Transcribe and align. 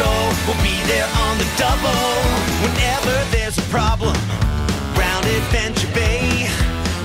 Patrol 0.00 0.32
will 0.48 0.62
be 0.62 0.76
there 0.88 1.08
on 1.28 1.36
the 1.36 1.48
double 1.58 2.04
whenever 2.64 3.12
there's 3.32 3.58
a 3.58 3.66
problem. 3.68 4.16
Round 4.96 5.26
Adventure 5.26 5.92
Bay, 5.92 6.48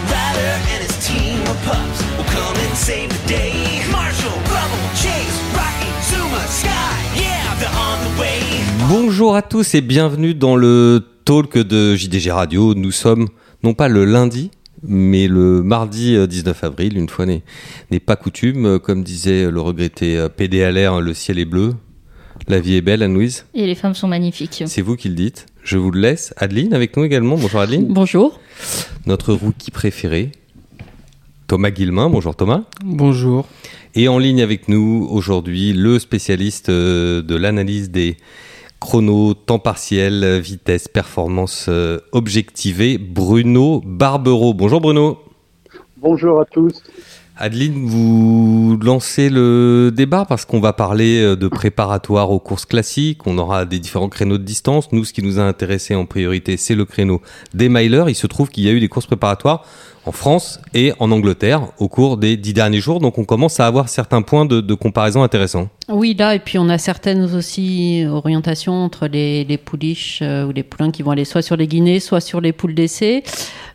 Ryder 0.08 0.54
and 0.72 0.80
his 0.82 0.96
team 1.06 1.42
of 1.42 1.58
pups 1.66 2.00
will 2.16 2.30
come 2.32 2.56
and 2.56 2.74
save 2.78 3.10
the 3.10 3.28
day. 3.28 3.84
Marshall, 3.92 4.32
Rubble, 4.48 4.88
Chase, 4.96 5.38
Rocky, 5.52 5.92
Zuma, 6.08 6.40
Sky, 6.48 7.20
yeah, 7.20 7.44
they're 7.60 7.70
on 7.76 8.00
the 8.06 8.22
way. 8.22 8.40
Bonjour 8.88 9.36
à 9.36 9.42
tous 9.42 9.76
et 9.76 9.82
bienvenue 9.82 10.34
dans 10.34 10.56
le 10.56 11.02
talk 11.26 11.58
de 11.58 11.96
JDG 11.98 12.32
Radio. 12.32 12.76
Nous 12.76 12.92
sommes 12.92 13.28
non 13.64 13.74
pas 13.74 13.90
le 13.90 14.06
lundi, 14.06 14.52
mais 14.84 15.28
le 15.28 15.64
mardi 15.64 16.16
euh, 16.16 16.28
19 16.28 16.64
avril, 16.64 16.98
une 16.98 17.10
fois 17.10 17.26
n'est 17.26 17.44
pas 18.00 18.16
coutume. 18.16 18.66
Euh, 18.66 18.80
Comme 18.80 19.04
disait 19.04 19.52
le 19.52 19.60
regretté 19.60 20.18
euh, 20.18 20.30
PD 20.30 20.64
à 20.64 20.72
l'air, 20.72 21.02
le 21.02 21.14
ciel 21.14 21.40
est 21.40 21.46
bleu, 21.46 21.74
la 22.48 22.60
vie 22.60 22.76
est 22.76 22.82
belle, 22.82 23.02
Anne-Louise. 23.02 23.46
Et 23.54 23.66
les 23.66 23.76
femmes 23.76 23.96
sont 23.96 24.08
magnifiques. 24.08 24.64
C'est 24.68 24.82
vous 24.82 24.96
qui 24.96 25.10
le 25.10 25.16
dites. 25.16 25.48
Je 25.64 25.78
vous 25.78 25.92
le 25.92 26.00
laisse. 26.00 26.34
Adeline 26.38 26.74
avec 26.74 26.96
nous 26.96 27.04
également. 27.04 27.38
Bonjour 27.38 27.60
Adeline. 27.60 27.88
Bonjour. 27.88 28.40
Notre 29.08 29.34
rookie 29.34 29.72
préféré, 29.72 30.32
Thomas 31.48 31.72
Guillemin. 31.72 32.10
Bonjour 32.10 32.36
Thomas. 32.36 32.64
Bonjour. 32.84 33.48
Et 33.96 34.08
en 34.08 34.20
ligne 34.20 34.42
avec 34.42 34.68
nous 34.68 35.08
aujourd'hui, 35.10 35.74
le 35.74 35.98
spécialiste 36.00 36.70
euh, 36.70 37.22
de 37.22 37.36
l'analyse 37.36 37.90
des 37.90 38.18
chronos, 38.80 39.34
temps 39.34 39.58
partiel, 39.58 40.40
vitesse, 40.40 40.88
performance 40.88 41.66
euh, 41.70 42.00
objectivée, 42.12 42.98
Bruno 43.00 43.82
Barbero. 43.86 44.54
Bonjour 44.54 44.82
Bruno. 44.82 45.18
Bonjour 45.98 46.42
à 46.42 46.46
tous. 46.46 46.84
Adeline, 47.38 47.86
vous 47.86 48.80
lancez 48.82 49.30
le 49.30 49.92
débat 49.94 50.24
parce 50.24 50.46
qu'on 50.46 50.62
va 50.62 50.72
parler 50.72 51.22
euh, 51.22 51.36
de 51.36 51.50
préparatoire 51.50 52.32
aux 52.32 52.40
courses 52.40 52.66
classiques. 52.66 53.28
On 53.28 53.38
aura 53.38 53.66
des 53.66 53.78
différents 53.78 54.08
créneaux 54.08 54.38
de 54.38 54.44
distance. 54.44 54.90
Nous, 54.94 55.04
ce 55.04 55.12
qui 55.12 55.22
nous 55.22 55.38
a 55.38 55.44
intéressé 55.44 55.96
en 55.96 56.06
priorité, 56.06 56.56
c'est 56.56 56.76
le 56.76 56.86
créneau 56.86 57.22
des 57.54 57.68
milers. 57.68 58.06
Il 58.08 58.16
se 58.16 58.26
trouve 58.26 58.50
qu'il 58.50 58.64
y 58.64 58.70
a 58.70 58.72
eu 58.72 58.80
des 58.80 58.88
courses 58.88 59.08
préparatoires 59.08 59.66
en 60.06 60.12
France 60.12 60.60
et 60.74 60.94
en 61.00 61.12
Angleterre 61.12 61.68
au 61.80 61.88
cours 61.88 62.18
des 62.18 62.38
dix 62.38 62.54
derniers 62.54 62.80
jours. 62.80 63.00
Donc, 63.00 63.18
on 63.18 63.26
commence 63.26 63.60
à 63.60 63.68
avoir 63.68 63.90
certains 63.90 64.22
points 64.22 64.46
de, 64.46 64.62
de 64.62 64.74
comparaison 64.74 65.24
intéressants. 65.24 65.68
Oui, 65.90 66.16
là, 66.18 66.36
et 66.36 66.40
puis 66.40 66.58
on 66.58 66.70
a 66.70 66.78
certaines 66.78 67.24
aussi 67.36 68.06
orientations 68.10 68.74
entre 68.84 69.08
les, 69.08 69.44
les 69.44 69.58
pouliches 69.58 70.20
euh, 70.22 70.46
ou 70.46 70.52
les 70.52 70.64
poulains 70.64 70.92
qui 70.92 71.02
vont 71.04 71.12
aller 71.12 71.26
soit 71.26 71.42
sur 71.42 71.56
les 71.56 71.68
guinées, 71.68 72.00
soit 72.00 72.22
sur 72.22 72.42
les 72.42 72.52
poules 72.54 72.76
d'essai. 72.76 73.24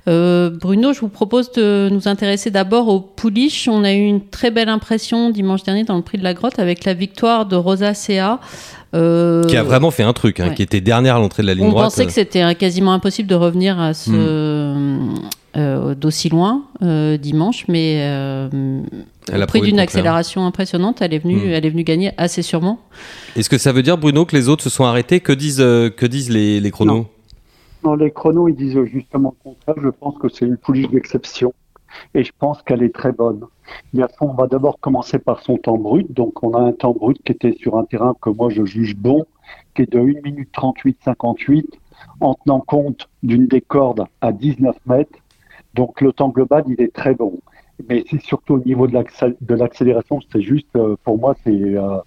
Euh, 0.08 0.50
Bruno, 0.50 0.92
je 0.92 1.00
vous 1.00 1.08
propose 1.08 1.52
de 1.52 1.88
nous 1.92 2.08
intéresser 2.08 2.50
d'abord 2.50 2.88
aux 2.88 3.00
pouliches. 3.00 3.68
On 3.68 3.84
a 3.84 3.92
eu 3.92 4.06
une 4.06 4.24
très 4.24 4.50
belle 4.50 4.68
impression 4.68 5.30
dimanche 5.30 5.62
dernier 5.62 5.84
dans 5.84 5.96
le 5.96 6.02
prix 6.02 6.18
de 6.18 6.24
la 6.24 6.34
grotte 6.34 6.58
avec 6.58 6.84
la 6.84 6.94
victoire 6.94 7.46
de 7.46 7.56
Rosa 7.56 7.94
Sea. 7.94 8.38
Euh, 8.94 9.44
Qui 9.44 9.56
a 9.56 9.62
vraiment 9.62 9.92
fait 9.92 10.02
un 10.02 10.12
truc, 10.12 10.40
hein, 10.40 10.48
ouais. 10.48 10.54
qui 10.54 10.62
était 10.62 10.80
dernière 10.80 11.16
à 11.16 11.18
l'entrée 11.20 11.42
de 11.42 11.46
la 11.48 11.54
ligne 11.54 11.66
on 11.66 11.70
droite. 11.70 11.84
pensait 11.86 12.06
que 12.06 12.12
c'était 12.12 12.42
euh, 12.42 12.54
quasiment 12.54 12.92
impossible 12.92 13.28
de 13.28 13.36
revenir 13.36 13.78
à 13.78 13.94
ce 13.94 14.10
euh, 15.56 15.94
d'aussi 15.94 16.28
loin 16.28 16.64
euh, 16.82 17.16
dimanche, 17.16 17.66
mais 17.68 18.02
euh, 18.02 18.48
Elle 19.32 19.40
a 19.42 19.44
au 19.44 19.46
prix 19.48 19.60
d'une 19.60 19.80
accélération 19.80 20.46
impressionnante, 20.46 21.02
elle 21.02 21.12
est 21.14 21.18
venue, 21.18 21.36
Mm. 21.48 21.50
elle 21.50 21.66
est 21.66 21.70
venue 21.70 21.84
gagner 21.84 22.12
assez 22.16 22.42
sûrement. 22.42 22.78
Est-ce 23.36 23.50
que 23.50 23.58
ça 23.58 23.72
veut 23.72 23.82
dire, 23.82 23.98
Bruno, 23.98 24.24
que 24.24 24.36
les 24.36 24.48
autres 24.48 24.62
se 24.62 24.70
sont 24.70 24.84
arrêtés? 24.84 25.20
Que 25.20 25.32
disent, 25.32 25.60
euh, 25.60 25.90
que 25.90 26.06
disent 26.06 26.30
les, 26.30 26.60
les 26.60 26.70
chronos? 26.70 27.06
Non. 27.84 27.94
Les 27.94 28.10
chronos, 28.10 28.48
ils 28.48 28.54
disent 28.54 28.78
justement 28.84 29.34
le 29.42 29.50
contraire. 29.50 29.76
Je 29.82 29.88
pense 29.88 30.18
que 30.18 30.28
c'est 30.28 30.44
une 30.44 30.56
pouliche 30.58 30.88
d'exception 30.90 31.52
et 32.14 32.24
je 32.24 32.32
pense 32.38 32.62
qu'elle 32.62 32.82
est 32.82 32.94
très 32.94 33.12
bonne. 33.12 33.40
Il 33.92 34.00
y 34.00 34.02
a 34.02 34.08
son, 34.18 34.26
on 34.26 34.34
va 34.34 34.46
d'abord 34.46 34.78
commencer 34.80 35.18
par 35.18 35.42
son 35.42 35.56
temps 35.56 35.78
brut. 35.78 36.12
Donc, 36.12 36.42
on 36.42 36.54
a 36.54 36.60
un 36.60 36.72
temps 36.72 36.92
brut 36.92 37.18
qui 37.24 37.32
était 37.32 37.56
sur 37.58 37.76
un 37.76 37.84
terrain 37.84 38.14
que 38.20 38.30
moi 38.30 38.50
je 38.50 38.64
juge 38.64 38.94
bon, 38.96 39.24
qui 39.74 39.82
est 39.82 39.92
de 39.92 39.98
1 39.98 40.20
minute 40.24 40.50
38 40.52 40.98
58, 41.04 41.66
en 42.20 42.34
tenant 42.34 42.60
compte 42.60 43.08
d'une 43.22 43.46
des 43.46 43.60
cordes 43.60 44.04
à 44.20 44.32
19 44.32 44.76
mètres. 44.86 45.18
Donc, 45.74 46.00
le 46.00 46.12
temps 46.12 46.28
global, 46.28 46.64
il 46.66 46.80
est 46.80 46.92
très 46.92 47.14
bon. 47.14 47.38
Mais 47.88 48.04
c'est 48.10 48.20
surtout 48.20 48.54
au 48.54 48.58
niveau 48.58 48.86
de 48.86 48.92
l'accé- 48.94 49.36
de 49.40 49.54
l'accélération, 49.54 50.20
c'est 50.30 50.42
juste, 50.42 50.68
euh, 50.76 50.96
pour 51.04 51.18
moi, 51.18 51.34
euh, 51.46 51.98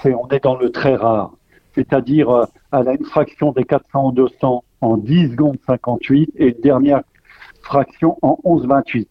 c'est, 0.00 0.14
on 0.14 0.28
est 0.28 0.42
dans 0.42 0.56
le 0.56 0.70
très 0.70 0.94
rare. 0.94 1.32
C'est-à-dire, 1.74 2.30
euh, 2.30 2.44
elle 2.72 2.88
a 2.88 2.94
une 2.94 3.04
fraction 3.04 3.52
des 3.52 3.64
400 3.64 4.08
au 4.08 4.12
200 4.12 4.64
en 4.80 4.96
10 4.96 5.30
secondes 5.32 5.58
58 5.66 6.30
et 6.36 6.48
une 6.48 6.60
dernière 6.62 7.02
fraction 7.62 8.16
en 8.22 8.38
11 8.44 8.66
28. 8.66 9.08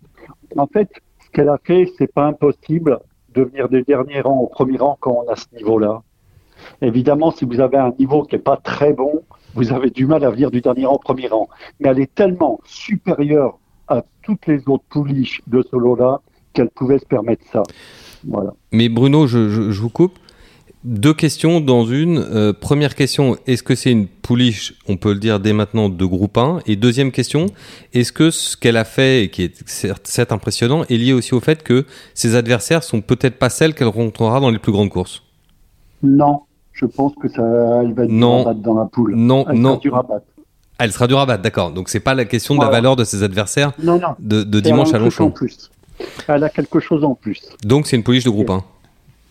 En 0.58 0.66
fait, 0.68 0.90
ce 1.24 1.30
qu'elle 1.32 1.50
a 1.50 1.60
fait, 1.64 1.86
c'est 1.98 2.12
pas 2.12 2.26
impossible 2.26 3.00
de 3.36 3.44
venir 3.44 3.70
des 3.70 3.84
derniers 3.84 4.22
rangs 4.22 4.40
au 4.40 4.48
premier 4.48 4.78
rang 4.78 4.98
quand 5.00 5.24
on 5.26 5.32
a 5.32 5.36
ce 5.36 5.46
niveau-là. 5.56 6.02
Évidemment, 6.82 7.30
si 7.32 7.46
vous 7.46 7.60
avez 7.60 7.78
un 7.78 7.94
niveau 8.00 8.24
qui 8.24 8.36
est 8.36 8.40
pas 8.40 8.58
très 8.58 8.94
bon, 8.94 9.22
vous 9.54 9.72
avez 9.72 9.92
du 9.92 10.08
mal 10.08 10.24
à 10.24 10.32
venir 10.32 10.50
du 10.50 10.62
dernier 10.62 10.86
rang 10.88 10.96
au 10.96 11.00
premier 11.00 11.28
rang. 11.28 11.48
Mais 11.80 11.90
elle 11.90 12.00
est 12.00 12.14
tellement 12.16 12.60
supérieure 12.66 13.60
toutes 14.28 14.46
les 14.46 14.62
autres 14.68 14.84
pouliches 14.90 15.42
de 15.48 15.64
ce 15.72 15.76
lot-là 15.76 16.20
qu'elle 16.54 16.70
pouvait 16.70 17.00
se 17.00 17.06
permettre 17.06 17.44
ça. 17.52 17.64
Voilà. 18.28 18.54
Mais 18.72 18.90
Bruno, 18.90 19.26
je, 19.26 19.50
je- 19.50 19.72
je 19.72 19.82
vous 19.82 19.90
coupe. 19.90 20.20
Deux 20.84 21.14
questions 21.14 21.60
dans 21.60 21.86
une. 21.86 22.18
Euh, 22.20 22.54
première 22.54 22.94
question, 22.96 23.36
est-ce 23.48 23.64
que 23.64 23.74
c'est 23.76 23.92
une 23.92 24.08
pouliche, 24.08 24.76
on 24.88 24.96
peut 24.96 25.12
le 25.14 25.20
dire 25.20 25.40
dès 25.40 25.52
maintenant, 25.54 25.90
de 25.90 26.06
groupe 26.06 26.38
1 26.38 26.60
Et 26.66 26.76
deuxième 26.76 27.12
question, 27.12 27.48
est-ce 27.94 28.12
que 28.12 28.30
ce 28.32 28.56
qu'elle 28.56 28.78
a 28.78 28.84
fait, 28.86 29.24
et 29.24 29.30
qui 29.30 29.44
est 29.44 29.68
certes, 29.68 30.08
certes 30.08 30.32
impressionnant, 30.32 30.84
est 30.90 30.98
lié 30.98 31.14
aussi 31.14 31.34
au 31.34 31.40
fait 31.40 31.64
que 31.64 31.86
ses 32.14 32.36
adversaires 32.36 32.84
sont 32.84 33.02
peut-être 33.02 33.38
pas 33.40 33.50
celles 33.50 33.74
qu'elle 33.74 33.88
rencontrera 33.88 34.40
dans 34.40 34.50
les 34.52 34.60
plus 34.60 34.72
grandes 34.72 34.90
courses? 34.90 35.24
Non, 36.04 36.42
je 36.74 36.86
pense 36.86 37.14
que 37.22 37.28
ça, 37.28 37.44
elle 37.84 37.94
va 37.94 38.04
être 38.06 38.12
Non. 38.12 38.54
dans 38.54 38.76
la 38.76 38.86
poule. 38.86 39.16
Non, 39.16 39.46
Elle 39.50 39.60
non. 39.60 39.80
Battre. 40.78 40.84
Elle 40.86 40.92
sera 40.92 41.08
dure 41.08 41.20
à 41.20 41.26
battre, 41.26 41.44
d'accord. 41.44 41.72
Donc 41.72 41.90
c'est 41.90 42.00
pas 42.00 42.14
la 42.14 42.26
question 42.26 42.56
de 42.56 42.60
la 42.60 42.66
Voilà. 42.68 42.78
valeur 42.80 42.96
de 42.96 43.04
ses 43.04 43.24
adversaires 43.24 43.72
Non, 43.82 44.00
non. 44.00 44.16
de, 44.20 44.60
dimanche 44.60 44.90
à 44.90 45.00
truc 45.00 45.02
en 45.20 45.24
Longchamp. 45.26 45.32
plus. 45.32 45.72
Elle 46.28 46.44
a 46.44 46.50
quelque 46.50 46.80
chose 46.80 47.04
en 47.04 47.16
plus. 47.16 47.42
Donc 47.64 47.88
c'est 47.88 47.96
une 47.96 48.04
pouliche 48.04 48.24
de 48.24 48.30
groupe 48.30 48.50
1. 48.50 48.64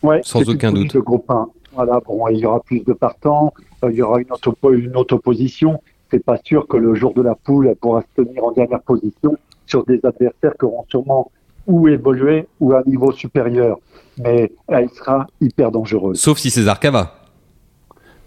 Ouais, 0.03 0.21
Sans 0.25 0.43
une 0.43 0.51
aucun 0.51 0.73
doute. 0.73 0.95
De 0.95 1.01
groupe 1.01 1.31
1. 1.31 1.49
Voilà, 1.75 2.01
bon, 2.05 2.27
il 2.29 2.39
y 2.39 2.47
aura 2.47 2.61
plus 2.61 2.81
de 2.81 2.93
partants, 2.93 3.53
euh, 3.85 3.91
il 3.93 3.97
y 3.99 4.03
aura 4.03 4.19
une, 4.21 4.31
auto 4.33 4.57
une 4.73 4.97
auto-position. 4.97 5.81
C'est 6.11 6.25
pas 6.25 6.39
sûr 6.45 6.67
que 6.67 6.77
le 6.77 6.95
jour 6.95 7.13
de 7.15 7.21
la 7.23 7.35
poule, 7.35 7.69
elle 7.69 7.77
pourra 7.77 8.03
se 8.03 8.23
tenir 8.23 8.45
en 8.45 8.53
dernière 8.53 8.81
position 8.81 9.37
sur 9.67 9.85
des 9.85 10.01
adversaires 10.05 10.55
qui 10.59 10.65
auront 10.65 10.85
sûrement 10.89 11.31
ou 11.67 11.89
évolué 11.89 12.47
ou 12.61 12.73
à 12.73 12.79
un 12.79 12.83
niveau 12.87 13.13
supérieur. 13.13 13.79
Mais 14.19 14.53
elle 14.69 14.89
sera 14.91 15.27
hyper 15.41 15.71
dangereuse. 15.71 16.19
Sauf 16.19 16.39
si 16.39 16.51
César 16.51 16.81
Cava. 16.81 17.17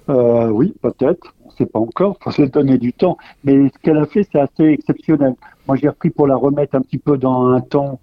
Euh, 0.09 0.47
oui, 0.49 0.73
peut-être. 0.81 1.33
Sait 1.59 1.65
pas 1.67 1.79
encore. 1.79 2.15
Il 2.19 2.23
faut 2.23 2.31
se 2.31 2.41
donner 2.43 2.77
du 2.79 2.93
temps. 2.93 3.17
Mais 3.43 3.67
ce 3.69 3.77
qu'elle 3.83 3.97
a 3.97 4.05
fait, 4.05 4.25
c'est 4.31 4.39
assez 4.39 4.63
exceptionnel. 4.63 5.33
Moi, 5.67 5.75
j'ai 5.77 5.89
repris 5.89 6.09
pour 6.09 6.25
la 6.25 6.35
remettre 6.35 6.73
un 6.75 6.81
petit 6.81 6.97
peu 6.97 7.17
dans 7.17 7.47
un 7.49 7.61
temps 7.61 7.99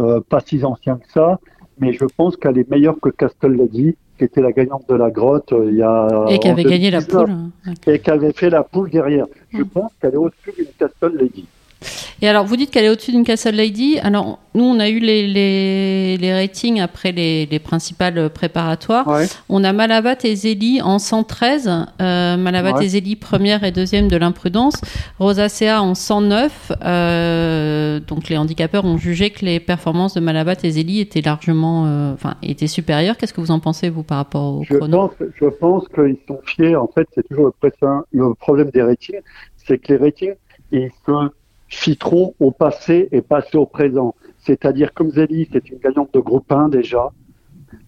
euh, 0.00 0.20
pas 0.28 0.40
si 0.40 0.64
ancien 0.64 0.96
que 0.96 1.08
ça. 1.12 1.38
Mais 1.78 1.92
je 1.92 2.04
pense 2.16 2.36
qu'elle 2.36 2.58
est 2.58 2.68
meilleure 2.70 2.96
que 3.00 3.10
Castle 3.10 3.52
Lady, 3.52 3.96
qui 4.18 4.24
était 4.24 4.40
la 4.40 4.50
gagnante 4.52 4.88
de 4.88 4.94
la 4.94 5.10
grotte 5.10 5.52
euh, 5.52 5.66
il 5.70 5.76
y 5.76 5.82
a. 5.82 6.24
Et 6.30 6.38
qui 6.38 6.48
avait 6.48 6.64
gagné 6.64 6.90
la 6.90 7.00
2019, 7.00 7.26
poule. 7.26 7.94
Et 7.94 7.98
qui 8.00 8.10
avait 8.10 8.32
fait 8.32 8.48
la 8.50 8.62
poule 8.62 8.88
derrière. 8.90 9.26
Je 9.52 9.62
Mm. 9.62 9.66
pense 9.66 9.92
qu'elle 10.00 10.14
est 10.14 10.16
au-dessus 10.16 10.52
d'une 10.56 10.66
Castle 10.78 11.16
Lady. 11.18 11.46
Et 12.22 12.28
alors, 12.28 12.44
vous 12.46 12.56
dites 12.56 12.70
qu'elle 12.70 12.84
est 12.86 12.88
au-dessus 12.88 13.10
d'une 13.12 13.24
Castle 13.24 13.54
Lady. 13.54 13.98
Alors, 14.02 14.38
nous, 14.54 14.64
on 14.64 14.80
a 14.80 14.88
eu 14.88 14.98
les, 14.98 15.26
les, 15.26 16.16
les 16.16 16.32
ratings 16.34 16.80
après 16.80 17.12
les, 17.12 17.44
les 17.44 17.58
principales 17.58 18.30
préparatoires. 18.30 19.06
Ouais. 19.06 19.26
On 19.50 19.62
a 19.64 19.72
Malabat 19.74 20.16
et 20.24 20.34
Zélie 20.34 20.80
en 20.80 20.98
113. 20.98 21.70
Euh, 22.00 22.36
Malabat 22.38 22.66
Ouais. 22.78 22.84
et 22.86 22.88
Zélie 22.88 23.16
première 23.16 23.64
et 23.64 23.70
deuxième 23.70 24.08
de 24.08 24.16
l'imprudence. 24.16 24.74
Rosacea 25.18 25.82
en 25.82 25.94
109. 25.94 26.72
Euh, 26.84 28.00
donc, 28.00 28.28
les 28.28 28.38
handicapeurs 28.38 28.86
ont 28.86 28.96
jugé 28.96 29.30
que 29.30 29.44
les 29.44 29.60
performances 29.60 30.14
de 30.14 30.20
Malabat 30.20 30.54
et 30.62 30.70
Zélie 30.70 31.00
étaient 31.00 31.20
largement, 31.20 31.84
euh, 31.86 32.14
enfin, 32.14 32.36
étaient 32.42 32.66
supérieures. 32.66 33.18
Qu'est-ce 33.18 33.34
que 33.34 33.40
vous 33.42 33.50
en 33.50 33.60
pensez, 33.60 33.90
vous, 33.90 34.02
par 34.02 34.16
rapport 34.18 34.54
au 34.54 34.64
Je 34.64 34.74
chrono? 34.74 35.08
pense, 35.08 35.28
je 35.38 35.46
pense 35.46 35.84
qu'ils 35.94 36.16
sont 36.26 36.40
fiers. 36.44 36.76
En 36.76 36.88
fait, 36.88 37.06
c'est 37.14 37.28
toujours 37.28 37.52
le, 38.12 38.34
problème 38.34 38.70
des 38.70 38.82
ratings, 38.82 39.20
c'est 39.56 39.78
que 39.78 39.92
les 39.92 39.98
ratings, 39.98 40.34
ils 40.72 40.90
fiteront 41.68 42.34
au 42.40 42.50
passé 42.50 43.08
et 43.12 43.20
passer 43.20 43.56
au 43.56 43.66
présent. 43.66 44.14
C'est-à-dire, 44.38 44.94
comme 44.94 45.10
Zélie, 45.10 45.48
c'est 45.52 45.68
une 45.70 45.78
gagnante 45.78 46.14
de 46.14 46.20
groupe 46.20 46.50
1 46.50 46.68
déjà. 46.68 47.10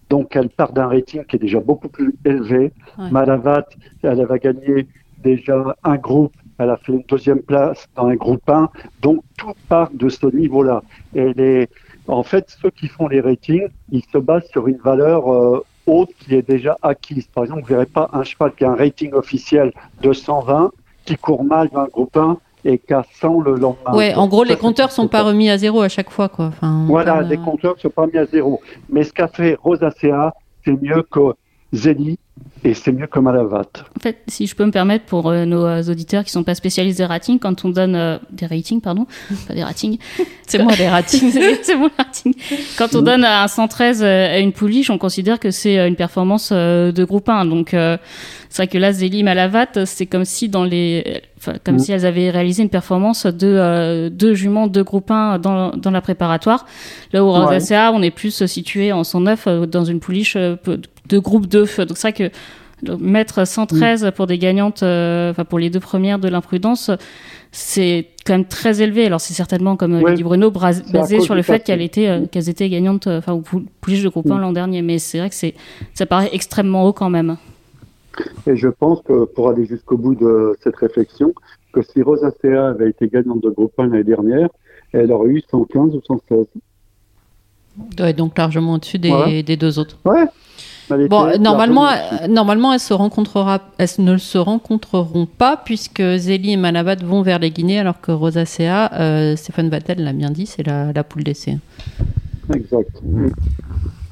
Donc, 0.09 0.35
elle 0.35 0.49
part 0.49 0.73
d'un 0.73 0.87
rating 0.87 1.23
qui 1.25 1.35
est 1.35 1.39
déjà 1.39 1.59
beaucoup 1.59 1.87
plus 1.87 2.15
élevé. 2.25 2.73
Ouais. 2.97 3.11
Malavat, 3.11 3.65
elle 4.03 4.19
avait 4.19 4.39
gagné 4.39 4.87
déjà 5.23 5.75
un 5.83 5.95
groupe. 5.97 6.33
Elle 6.57 6.71
a 6.71 6.77
fait 6.77 6.91
une 6.91 7.03
deuxième 7.07 7.41
place 7.41 7.87
dans 7.95 8.07
un 8.07 8.15
groupe 8.15 8.49
1. 8.49 8.69
Donc, 9.01 9.23
tout 9.37 9.53
part 9.69 9.89
de 9.93 10.09
ce 10.09 10.27
niveau-là. 10.27 10.83
Et 11.15 11.33
les, 11.33 11.69
en 12.07 12.23
fait, 12.23 12.49
ceux 12.61 12.71
qui 12.71 12.87
font 12.87 13.07
les 13.07 13.21
ratings, 13.21 13.69
ils 13.91 14.03
se 14.11 14.17
basent 14.17 14.49
sur 14.49 14.67
une 14.67 14.77
valeur 14.77 15.31
euh, 15.31 15.63
haute 15.85 16.09
qui 16.19 16.35
est 16.35 16.47
déjà 16.47 16.75
acquise. 16.81 17.27
Par 17.27 17.43
exemple, 17.43 17.61
vous 17.61 17.69
ne 17.69 17.75
verrez 17.75 17.85
pas 17.85 18.09
un 18.11 18.23
cheval 18.23 18.53
qui 18.55 18.65
a 18.65 18.71
un 18.71 18.75
rating 18.75 19.13
officiel 19.13 19.71
de 20.01 20.11
120 20.11 20.71
qui 21.05 21.15
court 21.15 21.43
mal 21.43 21.69
dans 21.69 21.81
un 21.81 21.87
groupe 21.87 22.17
1 22.17 22.37
et 22.65 22.77
qui 22.77 22.93
a 22.93 23.03
100 23.19 23.41
le 23.41 23.55
lendemain. 23.55 23.93
Ouais, 23.93 24.13
en 24.15 24.27
gros, 24.27 24.45
Ça, 24.45 24.51
les 24.51 24.57
compteurs 24.57 24.91
sont 24.91 25.07
pas 25.07 25.23
remis 25.23 25.49
à 25.49 25.57
zéro 25.57 25.81
à 25.81 25.89
chaque 25.89 26.09
fois, 26.09 26.29
quoi. 26.29 26.45
Enfin, 26.45 26.85
Voilà, 26.87 27.13
parle, 27.13 27.27
les 27.27 27.37
euh, 27.37 27.43
compteurs 27.43 27.75
ne 27.75 27.79
sont 27.79 27.89
pas 27.89 28.07
mis 28.07 28.17
à 28.17 28.25
zéro. 28.25 28.61
Mais 28.89 29.03
ce 29.03 29.13
qu'a 29.13 29.27
fait 29.27 29.57
Rosacea, 29.61 30.33
c'est 30.65 30.81
mieux 30.81 31.03
que 31.03 31.33
Zélie, 31.71 32.17
et 32.63 32.73
c'est 32.73 32.91
mieux 32.91 33.07
que 33.07 33.19
Malavat. 33.19 33.67
En 33.95 33.99
fait, 34.01 34.17
si 34.27 34.47
je 34.47 34.55
peux 34.55 34.65
me 34.65 34.71
permettre 34.71 35.05
pour 35.05 35.29
euh, 35.29 35.45
nos 35.45 35.65
euh, 35.65 35.83
auditeurs 35.83 36.23
qui 36.23 36.31
sont 36.31 36.43
pas 36.43 36.55
spécialistes 36.55 36.97
des 36.97 37.05
ratings, 37.05 37.39
quand 37.39 37.63
on 37.63 37.69
donne 37.69 37.95
euh, 37.95 38.17
des 38.31 38.47
ratings, 38.47 38.81
pardon, 38.81 39.05
pas 39.47 39.53
des 39.53 39.63
ratings, 39.63 39.97
C'est 40.49 40.57
moi 40.63 40.73
les 40.75 40.89
ratings. 40.89 41.31
c'est 41.61 41.75
bon 41.75 41.85
le 41.85 41.91
rating. 41.95 42.33
Quand 42.75 42.95
on 42.95 43.03
donne 43.03 43.23
un 43.23 43.47
113 43.47 44.03
à 44.03 44.39
une 44.39 44.51
pouliche, 44.51 44.89
on 44.89 44.97
considère 44.97 45.39
que 45.39 45.51
c'est 45.51 45.87
une 45.87 45.95
performance 45.95 46.49
euh, 46.51 46.91
de 46.91 47.03
groupe 47.03 47.29
1. 47.29 47.45
Donc 47.45 47.75
euh, 47.75 47.97
c'est 48.49 48.63
vrai 48.63 48.67
que 48.67 48.79
là, 48.79 48.91
Zélie 48.91 49.21
Malavat, 49.21 49.85
c'est 49.85 50.07
comme 50.07 50.25
si 50.25 50.49
dans 50.49 50.63
les, 50.63 51.21
comme 51.63 51.75
Mm. 51.75 51.79
si 51.79 51.91
elles 51.91 52.05
avaient 52.05 52.29
réalisé 52.29 52.63
une 52.63 52.69
performance 52.69 53.25
de 53.25 53.47
euh, 53.47 54.09
deux 54.09 54.33
juments 54.33 54.67
de 54.67 54.81
groupe 54.81 55.09
1 55.11 55.39
dans, 55.39 55.71
dans 55.71 55.91
la 55.91 56.01
préparatoire. 56.01 56.65
Là 57.13 57.23
où 57.23 57.29
Ouais. 57.31 57.39
Rosacea, 57.39 57.91
on 57.93 58.01
est 58.01 58.11
plus 58.11 58.45
situé 58.45 58.91
en 58.91 59.03
109 59.03 59.47
euh, 59.47 59.65
dans 59.65 59.85
une 59.85 59.99
pouliche 59.99 60.35
euh, 60.35 60.55
de 61.09 61.19
groupe 61.19 61.47
2. 61.47 61.61
Donc 61.61 61.97
c'est 61.97 62.01
vrai 62.01 62.13
que 62.13 62.31
donc, 62.81 63.01
mettre 63.01 63.45
113 63.45 64.11
pour 64.15 64.25
des 64.27 64.37
gagnantes, 64.37 64.83
euh, 64.83 65.31
enfin 65.31 65.43
pour 65.43 65.59
les 65.59 65.69
deux 65.69 65.81
premières 65.81 66.17
de 66.19 66.29
l'imprudence, 66.29 66.89
c'est 67.51 68.07
quand 68.25 68.33
même 68.33 68.45
très 68.45 68.81
élevé. 68.81 69.05
Alors 69.05 69.19
c'est 69.19 69.33
certainement, 69.33 69.75
comme 69.75 69.95
euh, 69.95 70.01
Oui. 70.03 70.13
dit 70.15 70.23
Bruno, 70.23 70.51
basé 70.51 71.19
sur 71.19 71.35
le 71.35 71.41
fait 71.41 71.63
qu'elles 71.63 71.81
étaient, 71.81 72.07
euh, 72.07 72.25
qu'elles 72.25 72.47
étaient 72.49 72.69
gagnantes, 72.69 73.07
euh, 73.07 73.17
enfin 73.19 73.33
ou 73.33 73.41
pou- 73.41 73.65
pouliches 73.81 74.03
de 74.03 74.09
groupe 74.09 74.29
1 74.31 74.35
Mm. 74.37 74.41
l'an 74.41 74.51
dernier. 74.53 74.81
Mais 74.81 74.97
c'est 74.99 75.19
vrai 75.19 75.29
que 75.29 75.35
c'est, 75.35 75.55
ça 75.93 76.05
paraît 76.05 76.29
extrêmement 76.31 76.85
haut 76.85 76.93
quand 76.93 77.09
même. 77.09 77.37
Et 78.47 78.55
je 78.55 78.67
pense 78.67 79.01
que 79.01 79.25
pour 79.25 79.49
aller 79.49 79.65
jusqu'au 79.65 79.97
bout 79.97 80.15
de 80.15 80.55
cette 80.63 80.75
réflexion, 80.75 81.33
que 81.73 81.81
si 81.81 82.01
Rosacea 82.01 82.69
avait 82.69 82.89
été 82.89 83.07
gagnante 83.07 83.41
de 83.41 83.49
groupe 83.49 83.73
1 83.77 83.87
l'année 83.87 84.03
dernière, 84.03 84.49
elle 84.91 85.11
aurait 85.11 85.29
eu 85.29 85.41
115 85.49 85.95
ou 85.95 86.01
116. 86.05 86.45
Ouais, 87.99 88.13
donc 88.13 88.37
largement 88.37 88.73
au-dessus 88.73 88.99
des, 88.99 89.43
des 89.43 89.55
deux 89.55 89.79
autres. 89.79 89.97
Ouais. 90.05 90.25
Bon, 91.07 91.27
était 91.27 91.37
normalement, 91.37 91.87
euh, 91.87 92.27
normalement, 92.27 92.73
elles 92.73 92.79
se 92.79 92.93
rencontrera, 92.93 93.61
elles 93.77 93.89
ne 93.99 94.17
se 94.17 94.37
rencontreront 94.37 95.27
pas 95.27 95.55
puisque 95.55 96.01
Zélie 96.01 96.53
et 96.53 96.57
Malabat 96.57 96.95
vont 96.95 97.21
vers 97.21 97.39
les 97.39 97.51
Guinées, 97.51 97.79
alors 97.79 98.01
que 98.01 98.11
Rosacea, 98.11 98.91
euh, 98.93 99.35
Stéphane 99.35 99.69
Vattel 99.69 100.03
l'a 100.03 100.13
bien 100.13 100.31
dit, 100.31 100.47
c'est 100.47 100.65
la, 100.65 100.91
la 100.91 101.03
poule 101.03 101.23
d'essai. 101.23 101.57
Exact. 102.53 103.01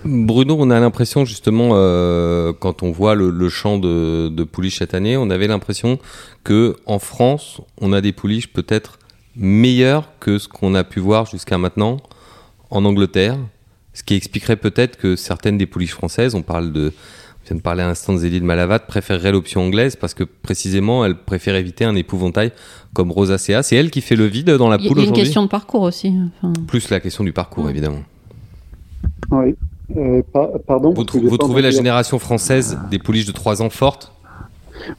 Bruno, 0.05 0.55
on 0.59 0.69
a 0.69 0.79
l'impression 0.79 1.25
justement, 1.25 1.71
euh, 1.73 2.53
quand 2.57 2.83
on 2.83 2.91
voit 2.91 3.15
le, 3.15 3.29
le 3.29 3.49
champ 3.49 3.77
de, 3.77 4.29
de 4.29 4.43
pouliches 4.43 4.77
cette 4.79 4.93
année, 4.93 5.17
on 5.17 5.29
avait 5.29 5.47
l'impression 5.47 5.99
que 6.43 6.75
en 6.85 6.99
France, 6.99 7.61
on 7.81 7.91
a 7.93 8.01
des 8.01 8.11
pouliches 8.13 8.47
peut-être 8.47 8.99
meilleures 9.35 10.09
que 10.19 10.37
ce 10.37 10.47
qu'on 10.47 10.75
a 10.75 10.83
pu 10.83 10.99
voir 10.99 11.25
jusqu'à 11.25 11.57
maintenant 11.57 11.97
en 12.69 12.85
Angleterre, 12.85 13.37
ce 13.93 14.03
qui 14.03 14.13
expliquerait 14.15 14.55
peut-être 14.55 14.97
que 14.97 15.15
certaines 15.15 15.57
des 15.57 15.65
pouliches 15.65 15.93
françaises, 15.93 16.35
on 16.35 16.41
parle 16.43 16.71
de, 16.71 16.93
on 17.43 17.47
vient 17.47 17.57
de 17.57 17.61
parler 17.61 17.81
à 17.83 17.87
l'instant 17.87 18.13
de 18.13 18.19
Zélie 18.19 18.39
de 18.39 18.45
Malavat, 18.45 18.79
préféreraient 18.79 19.31
l'option 19.31 19.61
anglaise 19.65 19.95
parce 19.95 20.13
que 20.13 20.23
précisément, 20.23 21.05
elle 21.05 21.15
préfère 21.15 21.55
éviter 21.55 21.85
un 21.85 21.95
épouvantail 21.95 22.51
comme 22.93 23.11
Rosacea. 23.11 23.63
C'est 23.63 23.75
elle 23.75 23.89
qui 23.91 24.01
fait 24.01 24.15
le 24.15 24.25
vide 24.25 24.51
dans 24.51 24.69
la 24.69 24.77
Il 24.77 24.83
y 24.83 24.85
a 24.85 24.89
poule 24.89 24.97
une 24.99 25.03
aujourd'hui? 25.05 25.23
question 25.23 25.43
de 25.43 25.47
parcours 25.49 25.81
aussi. 25.81 26.13
Enfin, 26.41 26.53
Plus 26.67 26.89
la 26.89 26.99
question 26.99 27.23
du 27.23 27.33
parcours, 27.33 27.65
Ouais. 27.65 27.71
évidemment. 27.71 28.03
Oui. 29.31 29.55
Euh, 29.95 30.21
pa- 30.33 30.51
pardon 30.65 30.93
Vous, 30.93 31.03
trou- 31.05 31.37
trouvez 31.37 31.61
la 31.61 31.71
génération 31.71 32.19
française 32.19 32.77
des 32.91 32.99
pouliches 32.99 33.25
de 33.25 33.31
3 33.31 33.61
ans 33.61 33.69
forte? 33.69 34.11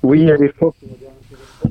Oui, 0.02 0.22
elle 0.24 0.42
est 0.42 0.56
forte. 0.56 0.76